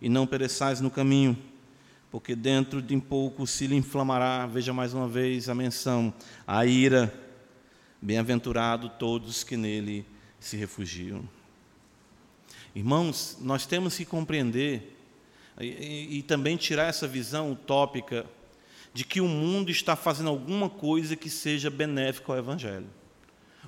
[0.00, 1.38] e não pereçais no caminho,
[2.10, 6.12] porque dentro de pouco se lhe inflamará, veja mais uma vez a menção,
[6.44, 7.12] a ira.
[8.00, 10.04] Bem-aventurado todos que nele
[10.44, 11.28] se refugiam.
[12.74, 14.96] Irmãos, nós temos que compreender
[15.60, 18.26] e, e, e também tirar essa visão utópica
[18.94, 22.86] de que o mundo está fazendo alguma coisa que seja benéfica ao Evangelho,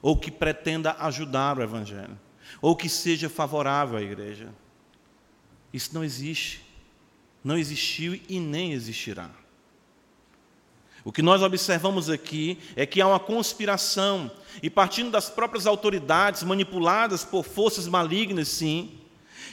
[0.03, 2.19] ou que pretenda ajudar o Evangelho,
[2.61, 4.53] ou que seja favorável à igreja.
[5.73, 6.65] Isso não existe,
[7.43, 9.31] não existiu e nem existirá.
[11.05, 14.31] O que nós observamos aqui é que há uma conspiração,
[14.63, 18.99] e partindo das próprias autoridades, manipuladas por forças malignas, sim,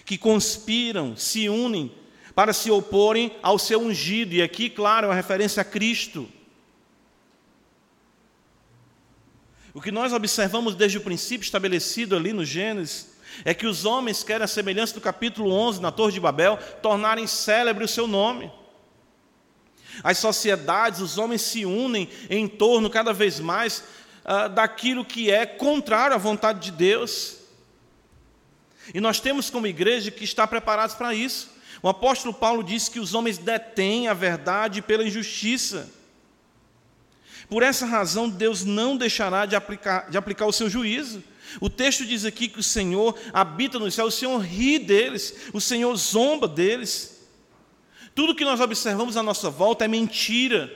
[0.06, 1.92] que conspiram, se unem
[2.34, 4.34] para se oporem ao seu ungido.
[4.34, 6.28] E aqui, claro, é uma referência a Cristo.
[9.74, 13.12] O que nós observamos desde o princípio estabelecido ali no Gênesis
[13.46, 17.26] é que os homens querem a semelhança do capítulo 11 na Torre de Babel tornarem
[17.26, 18.52] célebre o seu nome.
[20.04, 23.84] As sociedades, os homens se unem em torno cada vez mais
[24.24, 27.38] ah, daquilo que é contrário à vontade de Deus.
[28.94, 31.50] E nós temos como igreja que estar preparados para isso.
[31.82, 35.90] O apóstolo Paulo disse que os homens detêm a verdade pela injustiça.
[37.50, 41.24] Por essa razão, Deus não deixará de aplicar, de aplicar o seu juízo.
[41.60, 45.60] O texto diz aqui que o Senhor habita no céu, o Senhor ri deles, o
[45.60, 47.20] Senhor zomba deles.
[48.16, 50.72] Tudo que nós observamos à nossa volta é mentira.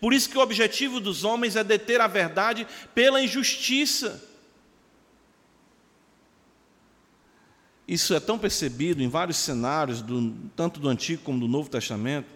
[0.00, 4.24] Por isso que o objetivo dos homens é deter a verdade pela injustiça.
[7.86, 12.28] Isso é tão percebido em vários cenários, do, tanto do Antigo como do Novo Testamento.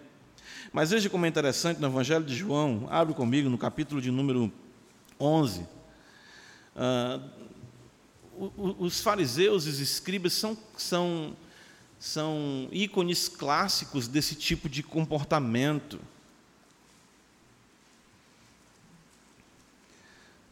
[0.71, 4.51] Mas veja como é interessante no Evangelho de João, abre comigo no capítulo de número
[5.19, 5.67] 11.
[6.75, 7.19] Ah,
[8.35, 11.37] os fariseus e os escribas são, são,
[11.99, 15.99] são ícones clássicos desse tipo de comportamento.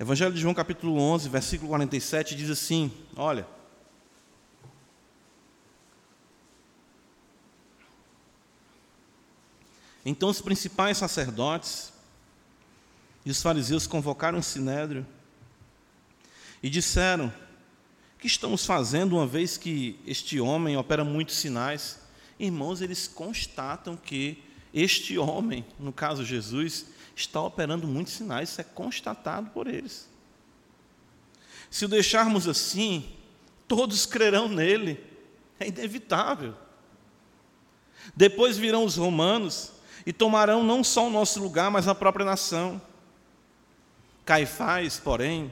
[0.02, 3.46] Evangelho de João, capítulo 11, versículo 47, diz assim: Olha.
[10.04, 11.94] Então os principais sacerdotes
[13.24, 15.06] e os fariseus convocaram o sinédrio
[16.64, 17.32] e disseram:
[18.18, 22.00] que estamos fazendo uma vez que este homem opera muitos sinais?
[22.40, 24.44] Irmãos, eles constatam que
[24.74, 30.10] este homem, no caso Jesus, está operando muitos sinais, isso é constatado por eles.
[31.70, 33.10] Se o deixarmos assim,
[33.68, 35.00] todos crerão nele,
[35.60, 36.54] é inevitável.
[38.16, 39.72] Depois virão os romanos
[40.06, 42.82] e tomarão não só o nosso lugar, mas a própria nação.
[44.26, 45.52] Caifás, porém,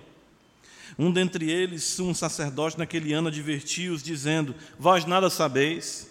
[0.98, 6.10] um dentre eles, um sacerdote naquele ano, advertiu-os, dizendo: Vós nada sabeis,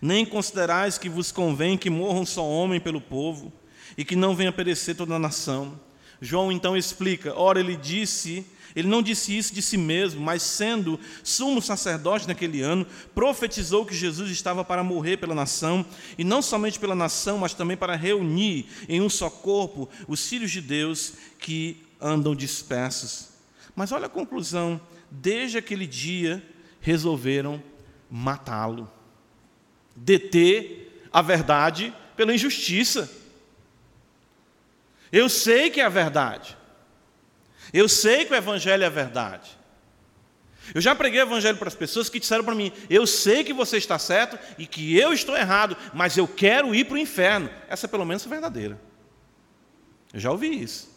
[0.00, 3.52] nem considerais que vos convém que morra um só homem pelo povo,
[3.96, 5.78] e que não venha perecer toda a nação.
[6.20, 10.98] João então explica: ora, ele disse ele não disse isso de si mesmo, mas sendo
[11.22, 15.84] sumo sacerdote naquele ano, profetizou que Jesus estava para morrer pela nação,
[16.16, 20.50] e não somente pela nação, mas também para reunir em um só corpo os filhos
[20.50, 23.28] de Deus que andam dispersos.
[23.76, 24.80] Mas olha a conclusão:
[25.10, 26.42] desde aquele dia
[26.80, 27.62] resolveram
[28.10, 28.90] matá-lo,
[29.94, 33.18] deter a verdade pela injustiça.
[35.12, 36.56] Eu sei que é a verdade.
[37.72, 39.50] Eu sei que o Evangelho é verdade.
[40.74, 43.52] Eu já preguei o Evangelho para as pessoas que disseram para mim: Eu sei que
[43.52, 47.50] você está certo e que eu estou errado, mas eu quero ir para o inferno.
[47.68, 48.80] Essa, pelo menos, é verdadeira.
[50.14, 50.90] Eu já ouvi isso.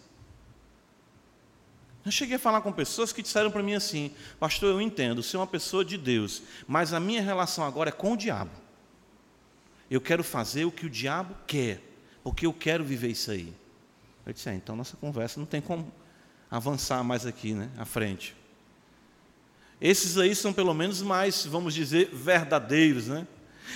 [2.05, 5.36] Eu cheguei a falar com pessoas que disseram para mim assim: Pastor, eu entendo, você
[5.36, 8.51] é uma pessoa de Deus, mas a minha relação agora é com o diabo.
[9.89, 11.82] Eu quero fazer o que o diabo quer,
[12.24, 13.53] porque eu quero viver isso aí.
[14.26, 15.91] Eu disse: é, então nossa conversa não tem como
[16.49, 18.36] avançar mais aqui, né, à frente.
[19.80, 23.28] Esses aí são pelo menos mais, vamos dizer, verdadeiros, né?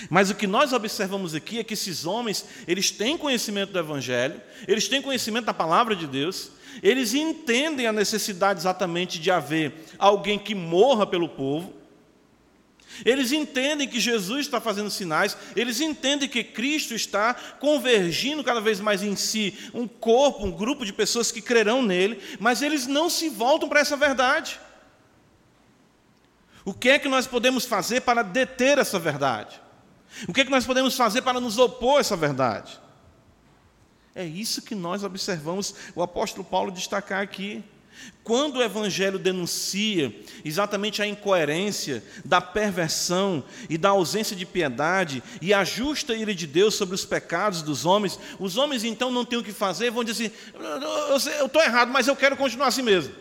[0.08, 4.40] Mas o que nós observamos aqui é que esses homens, eles têm conhecimento do Evangelho,
[4.66, 10.38] eles têm conhecimento da palavra de Deus, eles entendem a necessidade exatamente de haver alguém
[10.38, 11.74] que morra pelo povo,
[13.04, 18.80] eles entendem que Jesus está fazendo sinais, eles entendem que Cristo está convergindo cada vez
[18.80, 23.08] mais em si um corpo, um grupo de pessoas que crerão nele, mas eles não
[23.08, 24.60] se voltam para essa verdade.
[26.64, 29.60] O que é que nós podemos fazer para deter essa verdade?
[30.28, 32.78] O que é que nós podemos fazer para nos opor a essa verdade?
[34.14, 37.64] É isso que nós observamos o apóstolo Paulo destacar aqui.
[38.22, 45.52] Quando o Evangelho denuncia exatamente a incoerência da perversão e da ausência de piedade e
[45.52, 49.38] a justa ira de Deus sobre os pecados dos homens, os homens então não têm
[49.38, 50.34] o que fazer, vão dizer assim:
[51.38, 53.14] eu estou errado, mas eu quero continuar assim mesmo.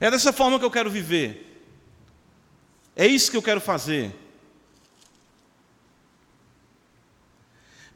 [0.00, 1.62] É dessa forma que eu quero viver.
[2.94, 4.14] É isso que eu quero fazer.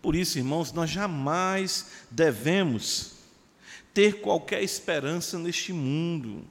[0.01, 3.12] Por isso, irmãos, nós jamais devemos
[3.93, 6.45] ter qualquer esperança neste mundo.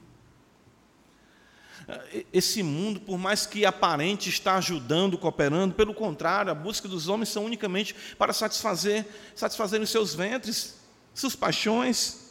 [2.32, 7.28] Esse mundo, por mais que aparente está ajudando, cooperando, pelo contrário, a busca dos homens
[7.28, 10.76] são unicamente para satisfazer, satisfazerem os seus ventres,
[11.12, 12.21] suas paixões.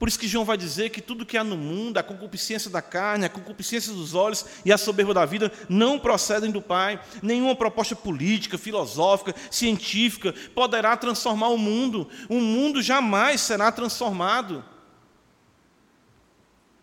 [0.00, 2.80] Por isso que João vai dizer que tudo que há no mundo, a concupiscência da
[2.80, 6.98] carne, a concupiscência dos olhos e a soberba da vida, não procedem do Pai.
[7.22, 12.08] Nenhuma proposta política, filosófica, científica poderá transformar o mundo.
[12.30, 14.64] O mundo jamais será transformado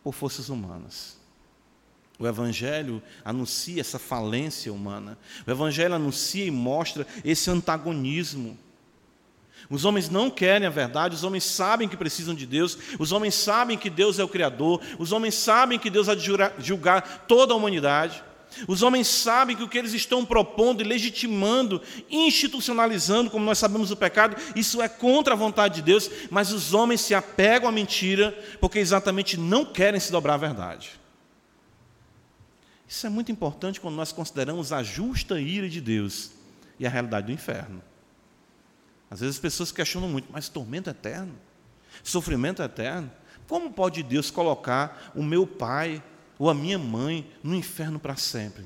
[0.04, 1.18] por forças humanas.
[2.20, 5.18] O Evangelho anuncia essa falência humana.
[5.48, 8.56] O Evangelho anuncia e mostra esse antagonismo.
[9.70, 13.36] Os homens não querem a verdade, os homens sabem que precisam de Deus, os homens
[13.36, 16.26] sabem que Deus é o Criador, os homens sabem que Deus há de
[16.60, 18.24] julgar toda a humanidade,
[18.68, 23.92] os homens sabem que o que eles estão propondo e legitimando, institucionalizando, como nós sabemos
[23.92, 27.72] o pecado, isso é contra a vontade de Deus, mas os homens se apegam à
[27.72, 30.92] mentira porque exatamente não querem se dobrar à verdade.
[32.88, 36.32] Isso é muito importante quando nós consideramos a justa ira de Deus
[36.80, 37.84] e a realidade do inferno.
[39.10, 41.34] Às vezes as pessoas questionam muito, mas tormento eterno?
[42.04, 43.10] Sofrimento eterno?
[43.48, 46.04] Como pode Deus colocar o meu pai
[46.38, 48.66] ou a minha mãe no inferno para sempre?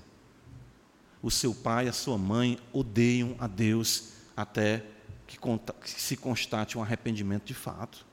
[1.22, 4.84] O seu pai e a sua mãe odeiam a Deus até
[5.28, 5.38] que
[5.86, 8.06] se constate um arrependimento de fato.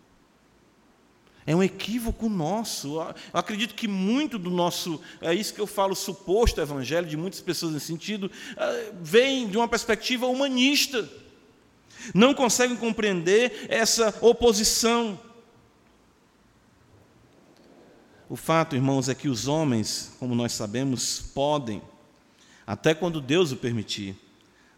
[1.47, 3.01] É um equívoco nosso.
[3.01, 7.41] Eu acredito que muito do nosso, é isso que eu falo, suposto evangelho, de muitas
[7.41, 11.09] pessoas nesse sentido, é, vem de uma perspectiva humanista
[12.15, 15.19] não conseguem compreender essa oposição.
[18.29, 21.81] O fato, irmãos, é que os homens, como nós sabemos, podem,
[22.67, 24.15] até quando Deus o permitir,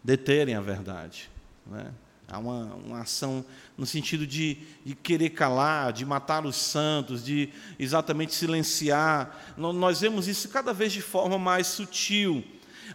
[0.01, 1.29] deterem a verdade.
[1.65, 1.91] Né?
[2.31, 3.43] Há uma, uma ação
[3.77, 9.53] no sentido de, de, querer calar, de matar os santos, de exatamente silenciar.
[9.57, 12.41] Nós vemos isso cada vez de forma mais sutil.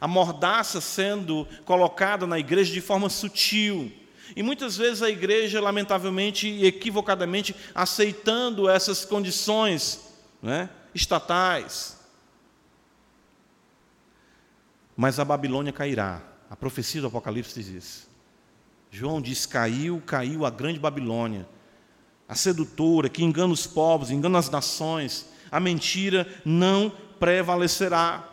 [0.01, 3.93] A mordaça sendo colocada na igreja de forma sutil.
[4.35, 10.01] E muitas vezes a igreja, lamentavelmente e equivocadamente, aceitando essas condições
[10.43, 11.99] né, estatais.
[14.97, 16.23] Mas a Babilônia cairá.
[16.49, 18.09] A profecia do Apocalipse diz isso.
[18.91, 21.47] João diz: caiu, caiu a grande Babilônia,
[22.29, 25.29] a sedutora que engana os povos, engana as nações.
[25.51, 28.29] A mentira não prevalecerá.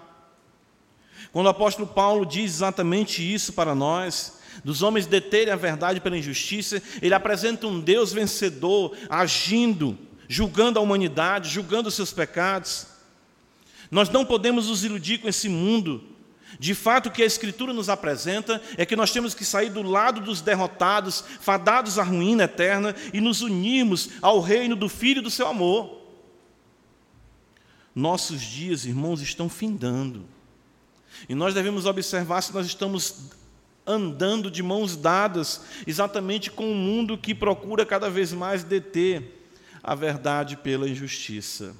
[1.32, 4.33] Quando o apóstolo Paulo diz exatamente isso para nós,
[4.64, 9.98] dos homens deterem a verdade pela injustiça, ele apresenta um Deus vencedor, agindo,
[10.28, 12.88] julgando a humanidade, julgando os seus pecados.
[13.90, 16.04] Nós não podemos nos iludir com esse mundo.
[16.60, 19.82] De fato, o que a Escritura nos apresenta é que nós temos que sair do
[19.82, 25.30] lado dos derrotados, fadados à ruína eterna, e nos unirmos ao reino do Filho do
[25.30, 26.02] seu amor.
[27.96, 30.26] Nossos dias, irmãos, estão findando.
[31.30, 33.32] E nós devemos observar se nós estamos
[33.86, 39.48] andando de mãos dadas, exatamente com um mundo que procura cada vez mais deter
[39.84, 41.76] a verdade pela injustiça.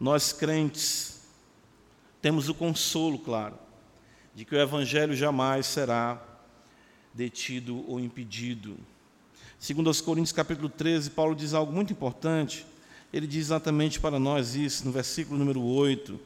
[0.00, 1.22] Nós crentes
[2.22, 3.58] temos o consolo, claro,
[4.34, 6.22] de que o Evangelho jamais será
[7.12, 8.76] detido ou impedido.
[9.58, 12.64] Segundo aos Coríntios capítulo 13, Paulo diz algo muito importante.
[13.12, 16.12] Ele diz exatamente para nós isso, no versículo número 8.
[16.12, 16.20] Uh,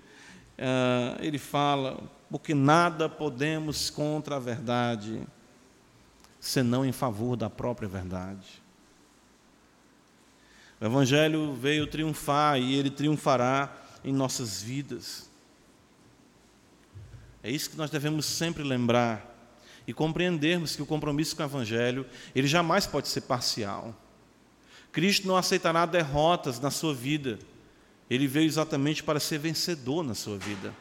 [0.59, 1.99] ah, ele fala:
[2.33, 5.22] porque nada podemos contra a verdade,
[6.41, 8.62] senão em favor da própria verdade.
[10.80, 13.70] O Evangelho veio triunfar e ele triunfará
[14.03, 15.30] em nossas vidas.
[17.43, 19.28] É isso que nós devemos sempre lembrar
[19.87, 23.95] e compreendermos que o compromisso com o Evangelho, ele jamais pode ser parcial.
[24.91, 27.39] Cristo não aceitará derrotas na sua vida.
[28.09, 30.74] Ele veio exatamente para ser vencedor na sua vida.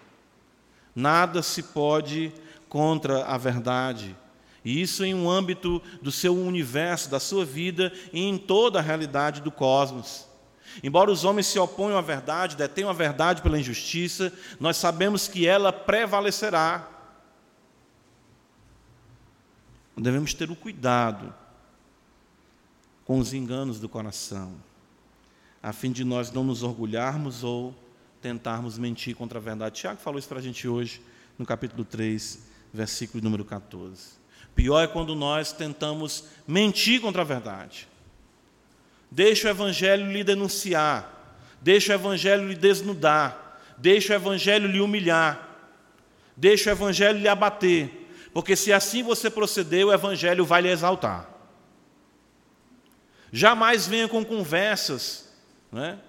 [0.96, 2.34] Nada se pode
[2.68, 4.16] contra a verdade.
[4.64, 8.82] E isso em um âmbito do seu universo, da sua vida e em toda a
[8.82, 10.28] realidade do cosmos.
[10.84, 15.46] Embora os homens se oponham à verdade, detenham a verdade pela injustiça, nós sabemos que
[15.46, 16.88] ela prevalecerá.
[19.98, 21.34] Devemos ter o cuidado
[23.06, 24.56] com os enganos do coração,
[25.62, 27.76] a fim de nós não nos orgulharmos ou
[28.22, 29.80] tentarmos mentir contra a verdade.
[29.80, 31.02] Tiago falou isso para a gente hoje,
[31.38, 32.40] no capítulo 3,
[32.74, 34.22] versículo número 14.
[34.54, 37.88] Pior é quando nós tentamos mentir contra a verdade.
[39.10, 45.50] Deixa o Evangelho lhe denunciar, deixa o Evangelho lhe desnudar, deixa o Evangelho lhe humilhar,
[46.38, 51.30] deixa o Evangelho lhe abater, porque se assim você proceder, o Evangelho vai lhe exaltar.
[53.34, 55.34] Jamais venha com conversas,
[55.72, 56.00] né?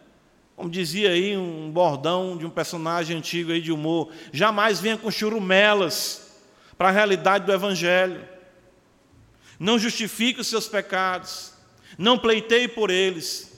[0.62, 5.10] Como dizia aí um bordão de um personagem antigo aí de humor, jamais venha com
[5.10, 6.38] churumelas
[6.78, 8.24] para a realidade do Evangelho.
[9.58, 11.52] Não justifique os seus pecados
[11.98, 13.52] não pleiteie por eles.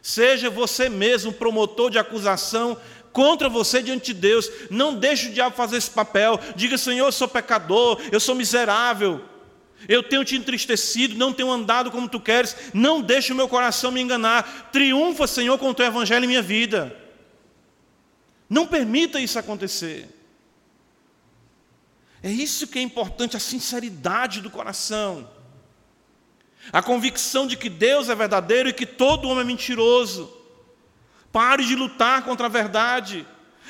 [0.00, 2.76] Seja você mesmo promotor de acusação
[3.12, 4.48] contra você diante de Deus.
[4.70, 6.38] Não deixe o diabo fazer esse papel.
[6.56, 9.20] Diga, Senhor, eu sou pecador, eu sou miserável.
[9.88, 12.56] Eu tenho te entristecido, não tenho andado como tu queres.
[12.74, 14.70] Não deixe o meu coração me enganar.
[14.70, 16.96] Triunfa, Senhor, com o teu evangelho em minha vida.
[18.48, 20.08] Não permita isso acontecer.
[22.22, 25.30] É isso que é importante, a sinceridade do coração.
[26.72, 30.36] A convicção de que Deus é verdadeiro e que todo homem é mentiroso.
[31.32, 33.26] Pare de lutar contra a verdade.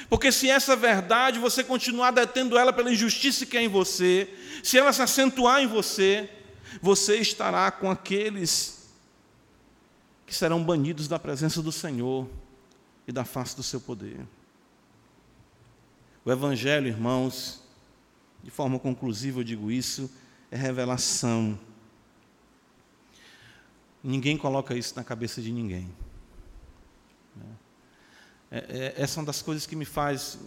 [0.09, 4.29] Porque se essa verdade você continuar detendo ela pela injustiça que é em você,
[4.63, 6.31] se ela se acentuar em você,
[6.81, 8.89] você estará com aqueles
[10.27, 12.29] que serão banidos da presença do Senhor
[13.07, 14.21] e da face do seu poder.
[16.25, 17.63] O Evangelho, irmãos,
[18.43, 20.11] de forma conclusiva eu digo isso,
[20.51, 21.59] é revelação
[24.03, 25.89] Ninguém coloca isso na cabeça de ninguém.
[28.51, 30.39] É, essa é uma das coisas que me faz,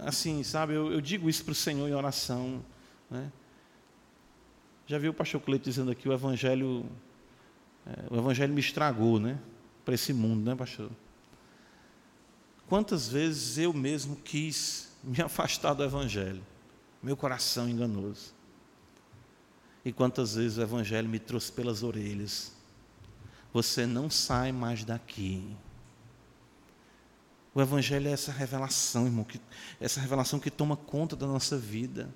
[0.00, 2.64] assim, sabe, eu, eu digo isso para o Senhor em oração.
[3.10, 3.32] Né?
[4.86, 6.84] Já viu o pastor Cleito dizendo aqui, o Evangelho,
[7.86, 9.38] é, o Evangelho me estragou, né?
[9.84, 10.90] Para esse mundo, né, pastor?
[12.68, 16.42] Quantas vezes eu mesmo quis me afastar do Evangelho,
[17.02, 18.34] meu coração enganoso.
[19.84, 22.56] E quantas vezes o Evangelho me trouxe pelas orelhas
[23.56, 25.56] você não sai mais daqui.
[27.56, 29.40] O Evangelho é essa revelação, irmão, que,
[29.80, 32.06] essa revelação que toma conta da nossa vida.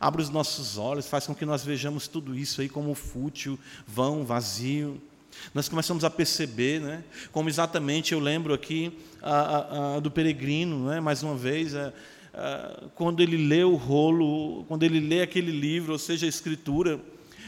[0.00, 4.24] Abre os nossos olhos, faz com que nós vejamos tudo isso aí como fútil, vão,
[4.24, 5.00] vazio.
[5.54, 10.88] Nós começamos a perceber, né, como exatamente eu lembro aqui a, a, a do peregrino,
[10.88, 11.72] né, mais uma vez,
[12.96, 17.00] quando ele lê o rolo, quando ele lê aquele livro, ou seja, a Escritura,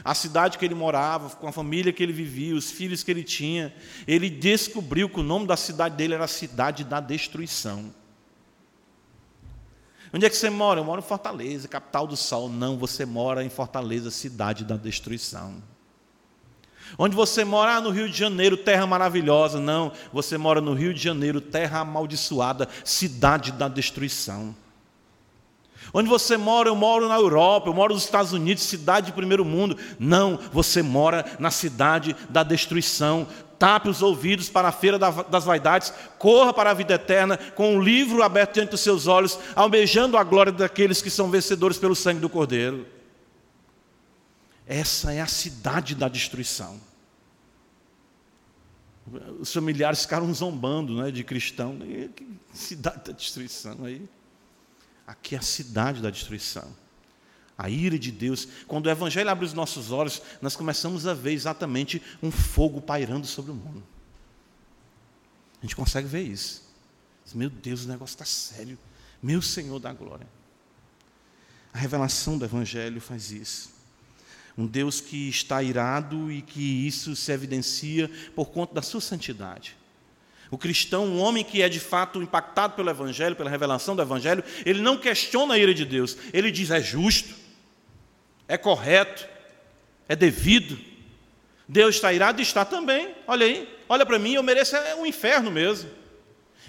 [0.05, 3.23] a cidade que ele morava, com a família que ele vivia, os filhos que ele
[3.23, 3.75] tinha,
[4.07, 7.93] ele descobriu que o nome da cidade dele era a cidade da destruição.
[10.13, 10.81] Onde é que você mora?
[10.81, 12.49] Eu moro em Fortaleza, capital do sol.
[12.49, 15.63] Não, você mora em Fortaleza, cidade da destruição.
[16.99, 17.77] Onde você mora?
[17.77, 19.59] Ah, no Rio de Janeiro, terra maravilhosa.
[19.59, 24.55] Não, você mora no Rio de Janeiro, terra amaldiçoada, cidade da destruição.
[25.95, 29.45] Onde você mora, eu moro na Europa, eu moro nos Estados Unidos, cidade de primeiro
[29.45, 29.77] mundo.
[29.99, 33.27] Não, você mora na cidade da destruição.
[33.59, 37.77] Tape os ouvidos para a feira das vaidades, corra para a vida eterna, com o
[37.77, 41.95] um livro aberto diante dos seus olhos, almejando a glória daqueles que são vencedores pelo
[41.95, 42.87] sangue do Cordeiro.
[44.67, 46.81] Essa é a cidade da destruição.
[49.39, 51.79] Os familiares ficaram zombando né, de cristão.
[52.17, 54.09] Que cidade da destruição aí.
[55.13, 56.75] Aqui é a cidade da destruição.
[57.57, 58.49] A ira de Deus.
[58.67, 63.27] Quando o Evangelho abre os nossos olhos, nós começamos a ver exatamente um fogo pairando
[63.27, 63.83] sobre o mundo.
[65.59, 66.63] A gente consegue ver isso.
[67.35, 68.79] Meu Deus, o negócio está sério.
[69.23, 70.27] Meu Senhor da glória.
[71.75, 73.71] A revelação do Evangelho faz isso.
[74.57, 79.77] Um Deus que está irado e que isso se evidencia por conta da sua santidade.
[80.53, 84.45] O cristão, um homem que é de fato impactado pelo Evangelho, pela revelação do Evangelho,
[84.67, 86.15] ele não questiona a ira de Deus.
[86.31, 87.35] Ele diz: é justo,
[88.47, 89.27] é correto,
[90.07, 90.79] é devido.
[91.67, 93.15] Deus está irado e está também.
[93.27, 95.89] Olha aí, olha para mim, eu mereço é um inferno mesmo.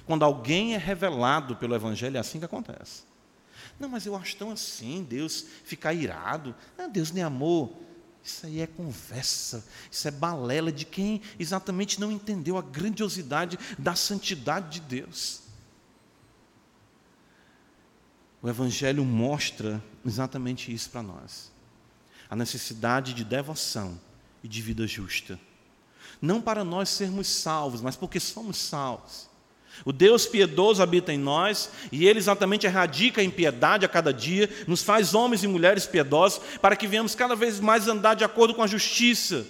[0.06, 3.04] Quando alguém é revelado pelo Evangelho, é assim que acontece.
[3.78, 6.56] Não, mas eu acho tão assim, Deus ficar irado.
[6.78, 7.70] Não, Deus nem amor.
[8.24, 13.96] Isso aí é conversa, isso é balela de quem exatamente não entendeu a grandiosidade da
[13.96, 15.42] santidade de Deus.
[18.42, 21.52] O Evangelho mostra exatamente isso para nós:
[22.30, 24.00] a necessidade de devoção
[24.42, 25.38] e de vida justa.
[26.22, 29.30] Não para nós sermos salvos, mas porque somos salvos.
[29.86, 34.50] O Deus piedoso habita em nós e Ele exatamente erradica em piedade a cada dia,
[34.68, 38.54] nos faz homens e mulheres piedosos, para que venhamos cada vez mais andar de acordo
[38.54, 39.46] com a justiça,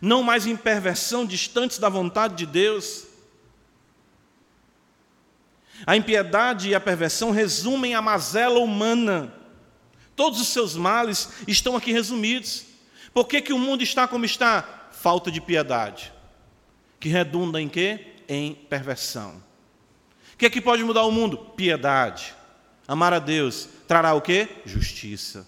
[0.00, 3.06] não mais em perversão, distantes da vontade de Deus.
[5.86, 9.34] A impiedade e a perversão resumem a mazela humana.
[10.14, 12.66] Todos os seus males estão aqui resumidos.
[13.12, 14.90] Por que, que o mundo está como está?
[14.92, 16.12] Falta de piedade.
[17.00, 18.14] Que redunda em quê?
[18.28, 19.42] Em perversão
[20.42, 21.38] que é que pode mudar o mundo?
[21.38, 22.34] Piedade.
[22.88, 24.48] Amar a Deus trará o quê?
[24.66, 25.46] Justiça.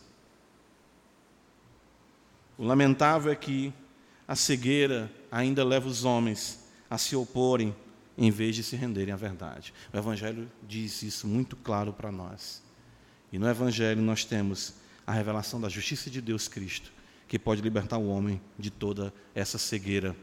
[2.57, 3.75] O lamentável é que
[4.29, 7.75] a cegueira ainda leva os homens a se oporem
[8.17, 9.75] em vez de se renderem à verdade.
[9.93, 12.63] O Evangelho diz isso muito claro para nós.
[13.33, 14.75] E no Evangelho nós temos
[15.05, 16.93] a revelação da justiça de Deus Cristo,
[17.27, 20.15] que pode libertar o homem de toda essa cegueira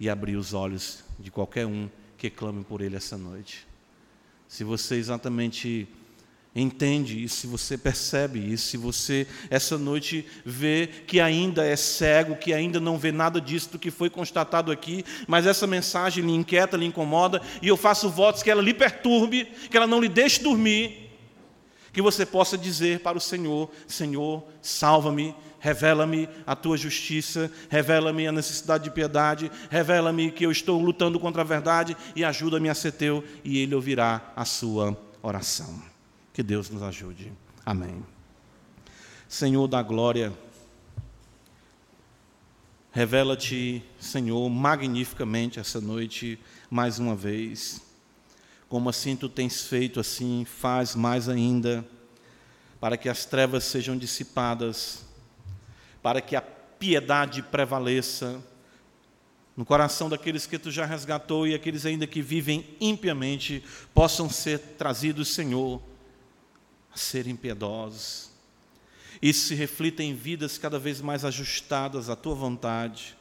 [0.00, 3.67] e abrir os olhos de qualquer um que clame por ele essa noite
[4.48, 5.86] se você exatamente
[6.54, 12.34] entende isso, se você percebe isso, se você essa noite vê que ainda é cego,
[12.34, 16.32] que ainda não vê nada disso do que foi constatado aqui, mas essa mensagem lhe
[16.32, 20.08] inquieta, lhe incomoda, e eu faço votos que ela lhe perturbe, que ela não lhe
[20.08, 21.10] deixe dormir,
[21.92, 28.32] que você possa dizer para o Senhor: Senhor, salva-me, revela-me a tua justiça, revela-me a
[28.32, 32.92] necessidade de piedade, revela-me que eu estou lutando contra a verdade e ajuda-me a ser
[32.92, 35.82] teu, e Ele ouvirá a sua oração.
[36.32, 37.32] Que Deus nos ajude.
[37.66, 38.04] Amém.
[39.28, 40.32] Senhor da glória,
[42.92, 46.38] revela-te, Senhor, magnificamente essa noite,
[46.70, 47.82] mais uma vez.
[48.68, 51.84] Como assim tu tens feito, assim faz mais ainda,
[52.80, 55.07] para que as trevas sejam dissipadas
[56.08, 58.42] para que a piedade prevaleça
[59.54, 64.58] no coração daqueles que tu já resgatou e aqueles ainda que vivem impiamente possam ser
[64.78, 65.82] trazidos, Senhor,
[66.90, 68.30] a serem piedosos.
[69.20, 73.14] Isso se reflita em vidas cada vez mais ajustadas à tua vontade.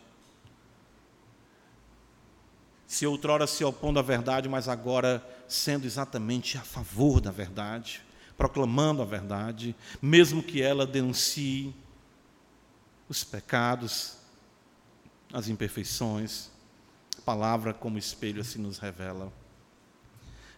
[2.87, 8.01] Se outrora se opondo à verdade, mas agora sendo exatamente a favor da verdade,
[8.37, 11.75] proclamando a verdade, mesmo que ela denuncie
[13.09, 14.17] os pecados,
[15.31, 16.49] as imperfeições.
[17.17, 19.31] A palavra como espelho assim nos revela.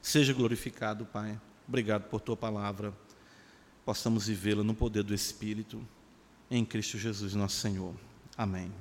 [0.02, 1.40] Seja glorificado, Pai.
[1.68, 2.94] Obrigado por tua palavra.
[3.86, 5.86] Possamos vivê-la no poder do Espírito,
[6.50, 7.94] em Cristo Jesus, nosso Senhor.
[8.38, 8.72] Amém.